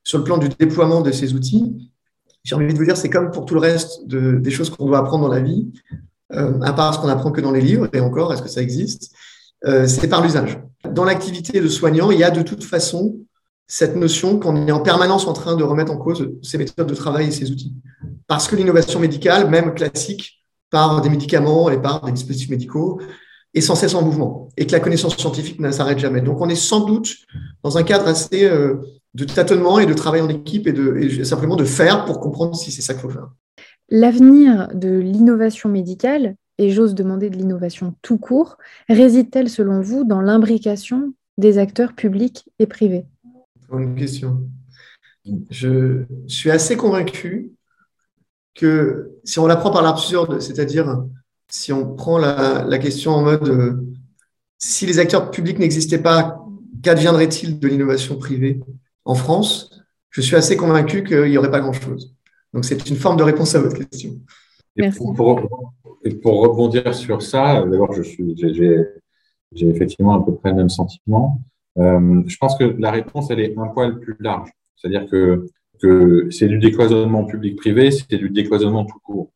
sur 0.04 0.18
le 0.18 0.24
plan 0.24 0.36
du 0.36 0.50
déploiement 0.50 1.00
de 1.00 1.10
ces 1.12 1.32
outils, 1.32 1.90
j'ai 2.44 2.54
envie 2.54 2.72
de 2.72 2.78
vous 2.78 2.84
dire, 2.84 2.96
c'est 2.96 3.08
comme 3.08 3.30
pour 3.30 3.46
tout 3.46 3.54
le 3.54 3.60
reste 3.60 4.06
de, 4.06 4.32
des 4.32 4.50
choses 4.50 4.68
qu'on 4.68 4.84
doit 4.84 4.98
apprendre 4.98 5.28
dans 5.28 5.34
la 5.34 5.40
vie 5.40 5.72
à 6.30 6.72
part 6.72 6.94
ce 6.94 6.98
qu'on 6.98 7.08
apprend 7.08 7.30
que 7.30 7.40
dans 7.40 7.52
les 7.52 7.60
livres, 7.60 7.88
et 7.92 8.00
encore, 8.00 8.32
est-ce 8.32 8.42
que 8.42 8.48
ça 8.48 8.62
existe? 8.62 9.12
Euh, 9.66 9.86
C'est 9.86 10.08
par 10.08 10.22
l'usage. 10.22 10.58
Dans 10.90 11.04
l'activité 11.04 11.60
de 11.60 11.68
soignant, 11.68 12.10
il 12.10 12.18
y 12.18 12.24
a 12.24 12.30
de 12.30 12.42
toute 12.42 12.64
façon 12.64 13.16
cette 13.68 13.96
notion 13.96 14.38
qu'on 14.38 14.66
est 14.66 14.72
en 14.72 14.80
permanence 14.80 15.26
en 15.26 15.32
train 15.32 15.56
de 15.56 15.64
remettre 15.64 15.90
en 15.90 15.96
cause 15.96 16.30
ces 16.42 16.56
méthodes 16.58 16.86
de 16.86 16.94
travail 16.94 17.28
et 17.28 17.30
ces 17.32 17.50
outils. 17.50 17.74
Parce 18.28 18.46
que 18.46 18.54
l'innovation 18.54 19.00
médicale, 19.00 19.50
même 19.50 19.74
classique, 19.74 20.44
par 20.70 21.00
des 21.00 21.08
médicaments 21.08 21.70
et 21.70 21.80
par 21.80 22.04
des 22.04 22.12
dispositifs 22.12 22.50
médicaux, 22.50 23.00
est 23.54 23.60
sans 23.60 23.74
cesse 23.74 23.94
en 23.94 24.02
mouvement 24.02 24.48
et 24.56 24.66
que 24.66 24.72
la 24.72 24.80
connaissance 24.80 25.16
scientifique 25.16 25.58
ne 25.60 25.70
s'arrête 25.70 25.98
jamais. 25.98 26.20
Donc, 26.20 26.40
on 26.40 26.48
est 26.48 26.54
sans 26.56 26.80
doute 26.80 27.16
dans 27.62 27.78
un 27.78 27.82
cadre 27.82 28.06
assez 28.06 28.44
euh, 28.44 28.76
de 29.14 29.24
tâtonnement 29.24 29.78
et 29.78 29.86
de 29.86 29.94
travail 29.94 30.20
en 30.20 30.28
équipe 30.28 30.66
et, 30.66 30.74
et 31.02 31.24
simplement 31.24 31.56
de 31.56 31.64
faire 31.64 32.04
pour 32.04 32.20
comprendre 32.20 32.54
si 32.54 32.70
c'est 32.70 32.82
ça 32.82 32.94
qu'il 32.94 33.02
faut 33.02 33.10
faire. 33.10 33.28
L'avenir 33.88 34.68
de 34.74 34.98
l'innovation 34.98 35.68
médicale, 35.68 36.34
et 36.58 36.70
j'ose 36.70 36.94
demander 36.94 37.30
de 37.30 37.36
l'innovation 37.36 37.94
tout 38.02 38.18
court, 38.18 38.58
réside-t-elle 38.88 39.48
selon 39.48 39.80
vous 39.80 40.04
dans 40.04 40.20
l'imbrication 40.20 41.14
des 41.38 41.58
acteurs 41.58 41.94
publics 41.94 42.48
et 42.58 42.66
privés? 42.66 43.04
Bonne 43.68 43.94
question. 43.94 44.48
Je 45.50 46.04
suis 46.26 46.50
assez 46.50 46.76
convaincu 46.76 47.52
que 48.54 49.10
si 49.24 49.38
on 49.38 49.46
la 49.46 49.56
prend 49.56 49.70
par 49.70 49.82
l'absurde, 49.82 50.40
c'est-à-dire 50.40 51.04
si 51.48 51.72
on 51.72 51.94
prend 51.94 52.18
la, 52.18 52.78
question 52.78 53.12
en 53.12 53.22
mode 53.22 53.48
euh, 53.48 53.74
si 54.58 54.86
les 54.86 54.98
acteurs 54.98 55.30
publics 55.30 55.58
n'existaient 55.58 56.02
pas, 56.02 56.44
qu'adviendrait-il 56.82 57.60
de 57.60 57.68
l'innovation 57.68 58.18
privée 58.18 58.60
en 59.04 59.14
France? 59.14 59.82
Je 60.10 60.20
suis 60.20 60.36
assez 60.36 60.56
convaincu 60.56 61.04
qu'il 61.04 61.30
n'y 61.30 61.38
aurait 61.38 61.50
pas 61.50 61.60
grand-chose. 61.60 62.15
Donc, 62.56 62.64
c'est 62.64 62.88
une 62.88 62.96
forme 62.96 63.18
de 63.18 63.22
réponse 63.22 63.54
à 63.54 63.60
votre 63.60 63.76
question. 63.76 64.12
Merci. 64.76 64.98
Pour, 64.98 65.14
pour, 66.22 66.40
rebondir 66.40 66.94
sur 66.94 67.20
ça, 67.20 67.62
d'abord, 67.62 67.94
j'ai 69.52 69.68
effectivement 69.68 70.14
à 70.14 70.24
peu 70.24 70.34
près 70.36 70.52
le 70.52 70.56
même 70.56 70.70
sentiment. 70.70 71.42
Euh, 71.76 72.22
je 72.26 72.36
pense 72.38 72.56
que 72.56 72.64
la 72.78 72.90
réponse, 72.90 73.30
elle 73.30 73.40
est 73.40 73.58
un 73.58 73.66
poil 73.66 74.00
plus 74.00 74.16
large. 74.20 74.48
C'est-à-dire 74.74 75.04
que, 75.04 75.44
que 75.82 76.30
c'est 76.30 76.48
du 76.48 76.58
décloisonnement 76.58 77.26
public-privé, 77.26 77.90
c'est 77.90 78.16
du 78.16 78.30
décloisonnement 78.30 78.86
tout 78.86 79.00
court. 79.00 79.30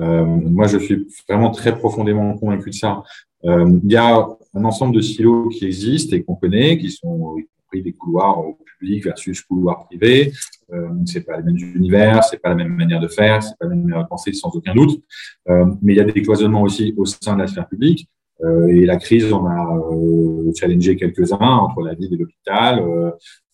Euh, 0.00 0.24
moi, 0.24 0.66
je 0.66 0.78
suis 0.78 1.06
vraiment 1.28 1.50
très 1.50 1.76
profondément 1.76 2.38
convaincu 2.38 2.70
de 2.70 2.74
ça. 2.74 3.02
Euh, 3.44 3.80
il 3.84 3.92
y 3.92 3.96
a 3.96 4.26
un 4.54 4.64
ensemble 4.64 4.94
de 4.94 5.02
silos 5.02 5.50
qui 5.50 5.66
existent 5.66 6.16
et 6.16 6.22
qu'on 6.22 6.36
connaît, 6.36 6.78
qui 6.78 6.90
sont 6.90 7.36
y 7.36 7.46
compris 7.58 7.82
des 7.82 7.92
couloirs 7.92 8.42
public 8.78 9.04
versus 9.04 9.42
couloirs 9.42 9.84
privés, 9.88 10.32
euh, 10.72 10.88
c'est 11.06 11.22
pas 11.22 11.36
les 11.36 11.42
mêmes 11.42 11.56
univers, 11.74 12.24
c'est 12.24 12.38
pas 12.38 12.50
la 12.50 12.54
même 12.54 12.74
manière 12.74 13.00
de 13.00 13.08
faire, 13.08 13.42
c'est 13.42 13.56
pas 13.58 13.66
la 13.66 13.70
même 13.70 13.84
manière 13.84 14.04
de 14.04 14.08
penser 14.08 14.32
sans 14.32 14.50
aucun 14.50 14.74
doute. 14.74 15.02
Euh, 15.48 15.66
mais 15.82 15.94
il 15.94 15.96
y 15.96 16.00
a 16.00 16.04
des 16.04 16.22
cloisonnements 16.22 16.62
aussi 16.62 16.94
au 16.96 17.04
sein 17.04 17.34
de 17.34 17.40
la 17.40 17.46
sphère 17.46 17.68
publique. 17.68 18.08
Euh, 18.42 18.66
et 18.68 18.86
la 18.86 18.96
crise 18.96 19.32
en 19.32 19.46
a 19.46 19.78
euh, 19.92 20.52
challengé 20.58 20.96
quelques-uns 20.96 21.36
entre 21.38 21.82
la 21.82 21.94
ville 21.94 22.12
et 22.12 22.16
l'hôpital, 22.16 22.82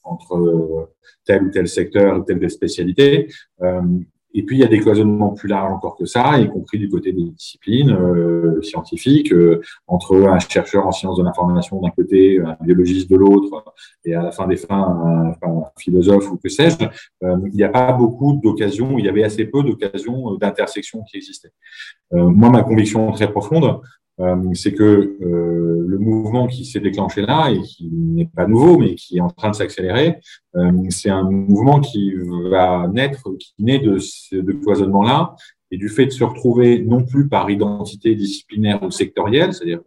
entre 0.02 0.90
tel 1.24 1.44
ou 1.44 1.50
tel 1.50 1.68
secteur 1.68 2.18
ou 2.18 2.22
telle 2.22 2.48
spécialité. 2.50 3.28
Et 4.38 4.44
puis, 4.44 4.54
il 4.54 4.60
y 4.60 4.64
a 4.64 4.68
des 4.68 4.78
cloisonnements 4.78 5.32
plus 5.34 5.48
larges 5.48 5.72
encore 5.72 5.96
que 5.96 6.06
ça, 6.06 6.38
y 6.38 6.48
compris 6.48 6.78
du 6.78 6.88
côté 6.88 7.12
des 7.12 7.24
disciplines 7.24 7.90
euh, 7.90 8.62
scientifiques, 8.62 9.32
euh, 9.32 9.60
entre 9.88 10.14
un 10.28 10.38
chercheur 10.38 10.86
en 10.86 10.92
sciences 10.92 11.18
de 11.18 11.24
l'information 11.24 11.80
d'un 11.80 11.90
côté, 11.90 12.38
un 12.38 12.56
biologiste 12.60 13.10
de 13.10 13.16
l'autre, 13.16 13.64
et 14.04 14.14
à 14.14 14.22
la 14.22 14.30
fin 14.30 14.46
des 14.46 14.56
fins, 14.56 15.34
un, 15.42 15.64
philosophe 15.76 16.30
ou 16.30 16.36
que 16.36 16.48
sais-je. 16.48 16.84
Euh, 17.24 17.36
il 17.46 17.56
n'y 17.56 17.64
a 17.64 17.68
pas 17.68 17.92
beaucoup 17.92 18.38
d'occasions, 18.40 18.96
il 18.96 19.06
y 19.06 19.08
avait 19.08 19.24
assez 19.24 19.44
peu 19.44 19.64
d'occasions 19.64 20.36
d'intersection 20.36 21.02
qui 21.02 21.16
existaient. 21.16 21.50
moi, 22.12 22.48
ma 22.48 22.62
conviction 22.62 23.10
très 23.10 23.32
profonde, 23.32 23.80
c'est 24.54 24.72
que 24.72 25.16
euh, 25.22 25.84
le 25.86 25.98
mouvement 25.98 26.46
qui 26.46 26.64
s'est 26.64 26.80
déclenché 26.80 27.22
là 27.22 27.50
et 27.50 27.60
qui 27.60 27.88
n'est 27.92 28.26
pas 28.26 28.46
nouveau, 28.46 28.78
mais 28.78 28.94
qui 28.94 29.18
est 29.18 29.20
en 29.20 29.30
train 29.30 29.50
de 29.50 29.54
s'accélérer, 29.54 30.16
euh, 30.56 30.72
c'est 30.90 31.10
un 31.10 31.22
mouvement 31.22 31.80
qui 31.80 32.14
va 32.50 32.88
naître, 32.88 33.28
qui 33.38 33.54
naît 33.60 33.78
de 33.78 33.98
ce 33.98 34.36
cloisonnement-là 34.36 35.36
et 35.70 35.76
du 35.76 35.88
fait 35.88 36.06
de 36.06 36.10
se 36.10 36.24
retrouver 36.24 36.80
non 36.80 37.04
plus 37.04 37.28
par 37.28 37.50
identité 37.50 38.14
disciplinaire 38.14 38.82
ou 38.82 38.90
sectorielle, 38.90 39.52
c'est-à-dire 39.52 39.82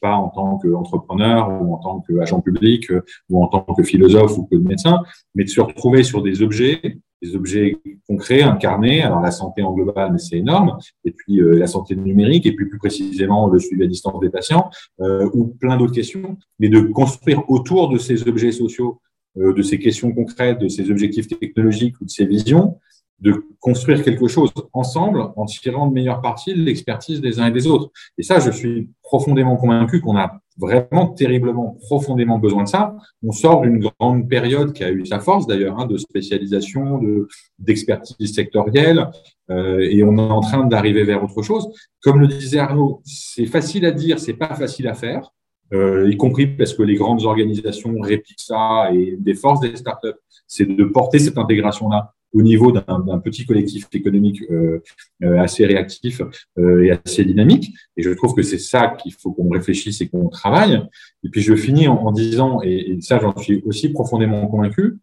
pas 0.00 0.14
en 0.14 0.28
tant 0.28 0.58
qu'entrepreneur 0.58 1.48
ou 1.60 1.74
en 1.74 1.78
tant 1.78 2.00
qu'agent 2.00 2.40
public 2.40 2.90
ou 3.28 3.42
en 3.42 3.48
tant 3.48 3.62
que 3.62 3.82
philosophe 3.82 4.38
ou 4.38 4.46
que 4.46 4.56
médecin, 4.56 5.02
mais 5.34 5.44
de 5.44 5.48
se 5.48 5.60
retrouver 5.60 6.02
sur 6.02 6.22
des 6.22 6.40
objets 6.40 6.98
des 7.22 7.34
objets 7.34 7.76
concrets, 8.06 8.42
incarnés. 8.42 9.02
Alors 9.02 9.20
la 9.20 9.30
santé 9.30 9.62
en 9.62 9.72
global, 9.72 10.12
mais 10.12 10.18
c'est 10.18 10.38
énorme. 10.38 10.78
Et 11.04 11.10
puis 11.10 11.40
euh, 11.40 11.58
la 11.58 11.66
santé 11.66 11.96
numérique, 11.96 12.46
et 12.46 12.52
puis 12.52 12.66
plus 12.66 12.78
précisément 12.78 13.48
le 13.48 13.58
suivi 13.58 13.84
à 13.84 13.86
distance 13.86 14.20
des 14.20 14.30
patients, 14.30 14.70
euh, 15.00 15.28
ou 15.34 15.46
plein 15.46 15.76
d'autres 15.76 15.94
questions. 15.94 16.36
Mais 16.58 16.68
de 16.68 16.80
construire 16.80 17.48
autour 17.50 17.88
de 17.88 17.98
ces 17.98 18.26
objets 18.28 18.52
sociaux, 18.52 19.00
euh, 19.36 19.52
de 19.52 19.62
ces 19.62 19.78
questions 19.78 20.12
concrètes, 20.12 20.58
de 20.58 20.68
ces 20.68 20.90
objectifs 20.90 21.28
technologiques 21.28 22.00
ou 22.00 22.04
de 22.04 22.10
ces 22.10 22.26
visions, 22.26 22.78
de 23.20 23.44
construire 23.58 24.02
quelque 24.04 24.28
chose 24.28 24.52
ensemble 24.72 25.32
en 25.36 25.44
tirant 25.44 25.86
le 25.86 25.92
meilleur 25.92 26.20
parti 26.20 26.54
de 26.54 26.62
l'expertise 26.62 27.20
des 27.20 27.40
uns 27.40 27.46
et 27.46 27.50
des 27.50 27.66
autres. 27.66 27.90
Et 28.16 28.22
ça, 28.22 28.38
je 28.38 28.50
suis 28.50 28.90
profondément 29.02 29.56
convaincu 29.56 30.00
qu'on 30.00 30.16
a 30.16 30.40
vraiment 30.58 31.08
terriblement, 31.08 31.76
profondément 31.82 32.38
besoin 32.38 32.64
de 32.64 32.68
ça. 32.68 32.96
On 33.22 33.32
sort 33.32 33.62
d'une 33.62 33.78
grande 33.78 34.28
période 34.28 34.72
qui 34.72 34.84
a 34.84 34.90
eu 34.90 35.06
sa 35.06 35.20
force 35.20 35.46
d'ailleurs, 35.46 35.78
hein, 35.78 35.86
de 35.86 35.96
spécialisation, 35.96 36.98
de 36.98 37.28
d'expertise 37.58 38.34
sectorielle, 38.34 39.08
euh, 39.50 39.80
et 39.80 40.02
on 40.04 40.16
est 40.18 40.20
en 40.20 40.40
train 40.40 40.64
d'arriver 40.66 41.04
vers 41.04 41.22
autre 41.22 41.42
chose. 41.42 41.68
Comme 42.02 42.20
le 42.20 42.26
disait 42.26 42.58
Arnaud, 42.58 43.00
c'est 43.04 43.46
facile 43.46 43.86
à 43.86 43.92
dire, 43.92 44.18
c'est 44.18 44.34
pas 44.34 44.54
facile 44.54 44.88
à 44.88 44.94
faire. 44.94 45.32
Euh, 45.74 46.10
y 46.10 46.16
compris 46.16 46.46
parce 46.46 46.72
que 46.72 46.82
les 46.82 46.94
grandes 46.94 47.24
organisations 47.24 47.94
répliquent 48.00 48.40
ça 48.40 48.90
et 48.92 49.16
des 49.18 49.34
forces 49.34 49.60
des 49.60 49.76
startups, 49.76 50.08
c'est 50.46 50.64
de 50.64 50.84
porter 50.84 51.18
cette 51.18 51.36
intégration-là 51.36 52.14
au 52.34 52.42
niveau 52.42 52.72
d'un 52.72 53.18
petit 53.18 53.46
collectif 53.46 53.88
économique 53.92 54.42
euh, 54.50 54.82
euh, 55.22 55.38
assez 55.38 55.64
réactif 55.64 56.20
euh, 56.58 56.84
et 56.84 56.90
assez 56.90 57.24
dynamique. 57.24 57.72
Et 57.96 58.02
je 58.02 58.10
trouve 58.10 58.34
que 58.34 58.42
c'est 58.42 58.58
ça 58.58 58.88
qu'il 58.88 59.14
faut 59.14 59.32
qu'on 59.32 59.48
réfléchisse 59.48 60.00
et 60.00 60.08
qu'on 60.08 60.28
travaille. 60.28 60.82
Et 61.24 61.30
puis 61.30 61.40
je 61.40 61.54
finis 61.54 61.88
en, 61.88 62.12
disant, 62.12 62.60
et, 62.62 62.98
ça 63.00 63.18
j'en 63.18 63.36
suis 63.36 63.62
aussi 63.66 63.90
profondément 63.90 64.46
convaincu, 64.46 64.98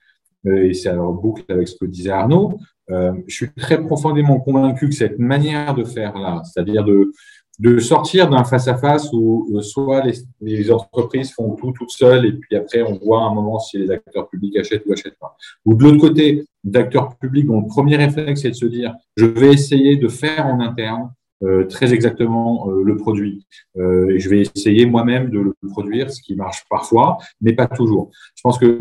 et 0.46 0.76
c'est 0.76 0.90
alors 0.90 1.14
boucle 1.14 1.44
avec 1.50 1.68
ce 1.68 1.76
que 1.76 1.86
disait 1.86 2.12
Arnaud, 2.12 2.60
je 2.88 3.14
suis 3.28 3.52
très 3.54 3.82
profondément 3.82 4.40
convaincu 4.40 4.90
que 4.90 4.96
cette 4.96 5.18
manière 5.18 5.74
de 5.74 5.84
faire 5.84 6.16
là, 6.18 6.44
c'est-à-dire 6.44 6.84
de 6.84 7.12
de 7.60 7.80
sortir 7.80 8.30
d'un 8.30 8.44
face-à-face 8.44 9.10
où 9.14 9.48
euh, 9.56 9.62
soit 9.62 10.04
les, 10.42 10.72
entreprises 10.72 11.32
font 11.32 11.56
tout 11.56 11.72
toutes 11.72 11.92
seules 11.92 12.26
et 12.26 12.34
puis 12.34 12.56
après 12.56 12.82
on 12.82 12.98
voit 12.98 13.22
un 13.22 13.34
moment 13.34 13.60
si 13.60 13.78
les 13.78 13.90
acteurs 13.92 14.28
publics 14.30 14.58
achètent 14.58 14.84
ou 14.86 14.94
achètent 14.94 15.18
pas. 15.20 15.38
Ou 15.66 15.74
de 15.76 15.84
l'autre 15.84 16.00
côté, 16.00 16.46
d'acteurs 16.66 17.16
publics 17.18 17.46
dont 17.46 17.62
le 17.62 17.68
premier 17.68 17.96
réflexe 17.96 18.42
c'est 18.42 18.50
de 18.50 18.56
se 18.56 18.66
dire 18.66 18.94
je 19.16 19.26
vais 19.26 19.54
essayer 19.54 19.96
de 19.96 20.08
faire 20.08 20.46
en 20.46 20.60
interne 20.60 21.12
euh, 21.44 21.66
très 21.66 21.94
exactement 21.94 22.70
euh, 22.70 22.84
le 22.84 22.98
produit 22.98 23.46
et 23.78 24.20
je 24.20 24.30
vais 24.30 24.42
essayer 24.42 24.86
moi-même 24.86 25.30
de 25.30 25.40
le 25.40 25.54
produire, 25.70 26.12
ce 26.12 26.22
qui 26.22 26.36
marche 26.36 26.66
parfois, 26.70 27.18
mais 27.42 27.54
pas 27.54 27.68
toujours. 27.68 28.10
Je 28.36 28.42
pense 28.42 28.58
que 28.58 28.80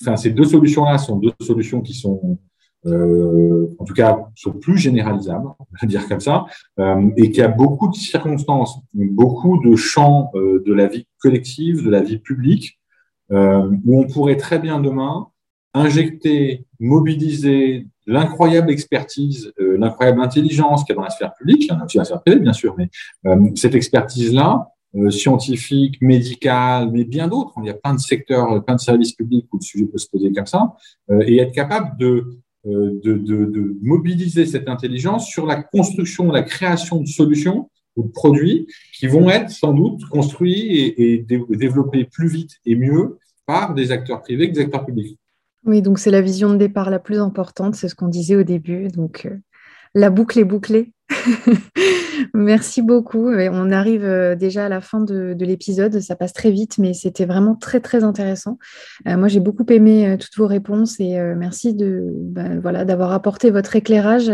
enfin, 0.00 0.16
ces 0.16 0.30
deux 0.30 0.44
solutions-là 0.44 0.98
sont 0.98 1.16
deux 1.16 1.32
solutions 1.40 1.80
qui 1.80 1.94
sont 1.94 2.38
euh, 2.86 3.74
en 3.78 3.84
tout 3.84 3.94
cas, 3.94 4.18
sont 4.34 4.52
plus 4.52 4.78
généralisables, 4.78 5.46
on 5.58 5.66
va 5.80 5.86
dire 5.86 6.08
comme 6.08 6.20
ça, 6.20 6.46
euh, 6.78 7.10
et 7.16 7.30
qui 7.30 7.42
a 7.42 7.48
beaucoup 7.48 7.88
de 7.88 7.94
circonstances, 7.94 8.78
beaucoup 8.94 9.58
de 9.58 9.76
champs 9.76 10.30
euh, 10.34 10.62
de 10.66 10.72
la 10.72 10.86
vie 10.86 11.06
collective, 11.18 11.84
de 11.84 11.90
la 11.90 12.00
vie 12.00 12.18
publique, 12.18 12.78
euh, 13.32 13.70
où 13.84 14.00
on 14.00 14.06
pourrait 14.06 14.36
très 14.36 14.58
bien 14.58 14.80
demain 14.80 15.28
injecter, 15.74 16.64
mobiliser 16.78 17.86
l'incroyable 18.06 18.70
expertise, 18.70 19.52
euh, 19.60 19.76
l'incroyable 19.78 20.20
intelligence 20.20 20.84
qu'il 20.84 20.94
y 20.94 20.94
a 20.94 20.96
dans 20.96 21.04
la 21.04 21.10
sphère 21.10 21.34
publique, 21.34 21.64
il 21.64 21.68
y 21.68 21.72
en 21.72 21.80
a 21.80 21.84
aussi 21.84 21.96
dans 21.96 22.02
la 22.02 22.04
sphère 22.06 22.22
privée, 22.22 22.40
bien 22.40 22.52
sûr, 22.52 22.76
mais 22.76 22.88
cette 23.54 23.74
expertise-là, 23.74 24.68
scientifique, 25.10 26.02
médicale, 26.02 26.90
mais 26.90 27.04
bien 27.04 27.28
d'autres. 27.28 27.52
Il 27.58 27.66
y 27.66 27.70
a 27.70 27.74
plein 27.74 27.94
de 27.94 28.00
secteurs, 28.00 28.64
plein 28.64 28.74
de 28.74 28.80
services 28.80 29.12
publics 29.12 29.46
où 29.52 29.58
le 29.58 29.62
sujet 29.62 29.84
peut 29.84 29.98
se 29.98 30.08
poser 30.08 30.32
comme 30.32 30.46
ça, 30.46 30.74
et 31.26 31.38
être 31.38 31.52
capable 31.52 31.96
de 31.96 32.40
euh, 32.66 33.00
de, 33.02 33.14
de, 33.14 33.46
de, 33.46 33.74
mobiliser 33.80 34.44
cette 34.44 34.68
intelligence 34.68 35.26
sur 35.26 35.46
la 35.46 35.62
construction, 35.62 36.30
la 36.30 36.42
création 36.42 37.00
de 37.00 37.06
solutions 37.06 37.70
ou 37.96 38.02
de 38.02 38.10
produits 38.10 38.66
qui 38.92 39.06
vont 39.06 39.30
être 39.30 39.48
sans 39.48 39.72
doute 39.72 40.04
construits 40.10 40.66
et, 40.66 41.14
et 41.14 41.18
développés 41.48 42.04
plus 42.04 42.28
vite 42.28 42.58
et 42.66 42.76
mieux 42.76 43.16
par 43.46 43.72
des 43.72 43.92
acteurs 43.92 44.20
privés 44.20 44.50
que 44.50 44.56
des 44.56 44.60
acteurs 44.60 44.84
publics. 44.84 45.18
Oui, 45.64 45.82
donc 45.82 45.98
c'est 45.98 46.10
la 46.10 46.20
vision 46.20 46.50
de 46.50 46.56
départ 46.56 46.90
la 46.90 46.98
plus 46.98 47.18
importante, 47.18 47.74
c'est 47.74 47.88
ce 47.88 47.94
qu'on 47.94 48.08
disait 48.08 48.36
au 48.36 48.42
début. 48.42 48.88
Donc 48.88 49.26
euh, 49.26 49.36
la 49.94 50.10
boucle 50.10 50.38
est 50.38 50.44
bouclée. 50.44 50.92
Merci 52.34 52.82
beaucoup. 52.82 53.30
On 53.30 53.72
arrive 53.72 54.04
euh, 54.04 54.34
déjà 54.36 54.66
à 54.66 54.68
la 54.68 54.80
fin 54.80 55.00
de, 55.00 55.36
l'épisode. 55.38 55.98
Ça 56.00 56.16
passe 56.16 56.32
très 56.32 56.50
vite, 56.50 56.78
mais 56.78 56.94
c'était 56.94 57.24
vraiment 57.24 57.54
très, 57.54 57.80
très 57.80 58.04
intéressant. 58.04 58.58
Euh, 59.08 59.16
moi, 59.16 59.28
j'ai 59.28 59.40
beaucoup 59.40 59.66
aimé 59.68 60.08
euh, 60.08 60.16
toutes 60.16 60.36
vos 60.36 60.46
réponses 60.46 61.00
et 61.00 61.18
merci 61.36 61.74
de, 61.74 62.04
bah, 62.14 62.58
voilà, 62.60 62.84
d'avoir 62.84 63.12
apporté 63.12 63.50
votre 63.50 63.76
éclairage 63.76 64.30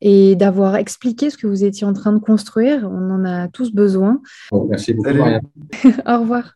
et 0.00 0.36
d'avoir 0.36 0.76
expliqué 0.76 1.28
ce 1.28 1.36
que 1.36 1.46
vous 1.46 1.64
étiez 1.64 1.86
en 1.86 1.92
train 1.92 2.12
de 2.12 2.20
construire. 2.20 2.88
On 2.90 3.10
en 3.10 3.24
a 3.24 3.48
tous 3.48 3.72
besoin. 3.72 4.20
merci 4.68 4.94
beaucoup, 4.94 5.10
Au 6.06 6.20
revoir. 6.20 6.54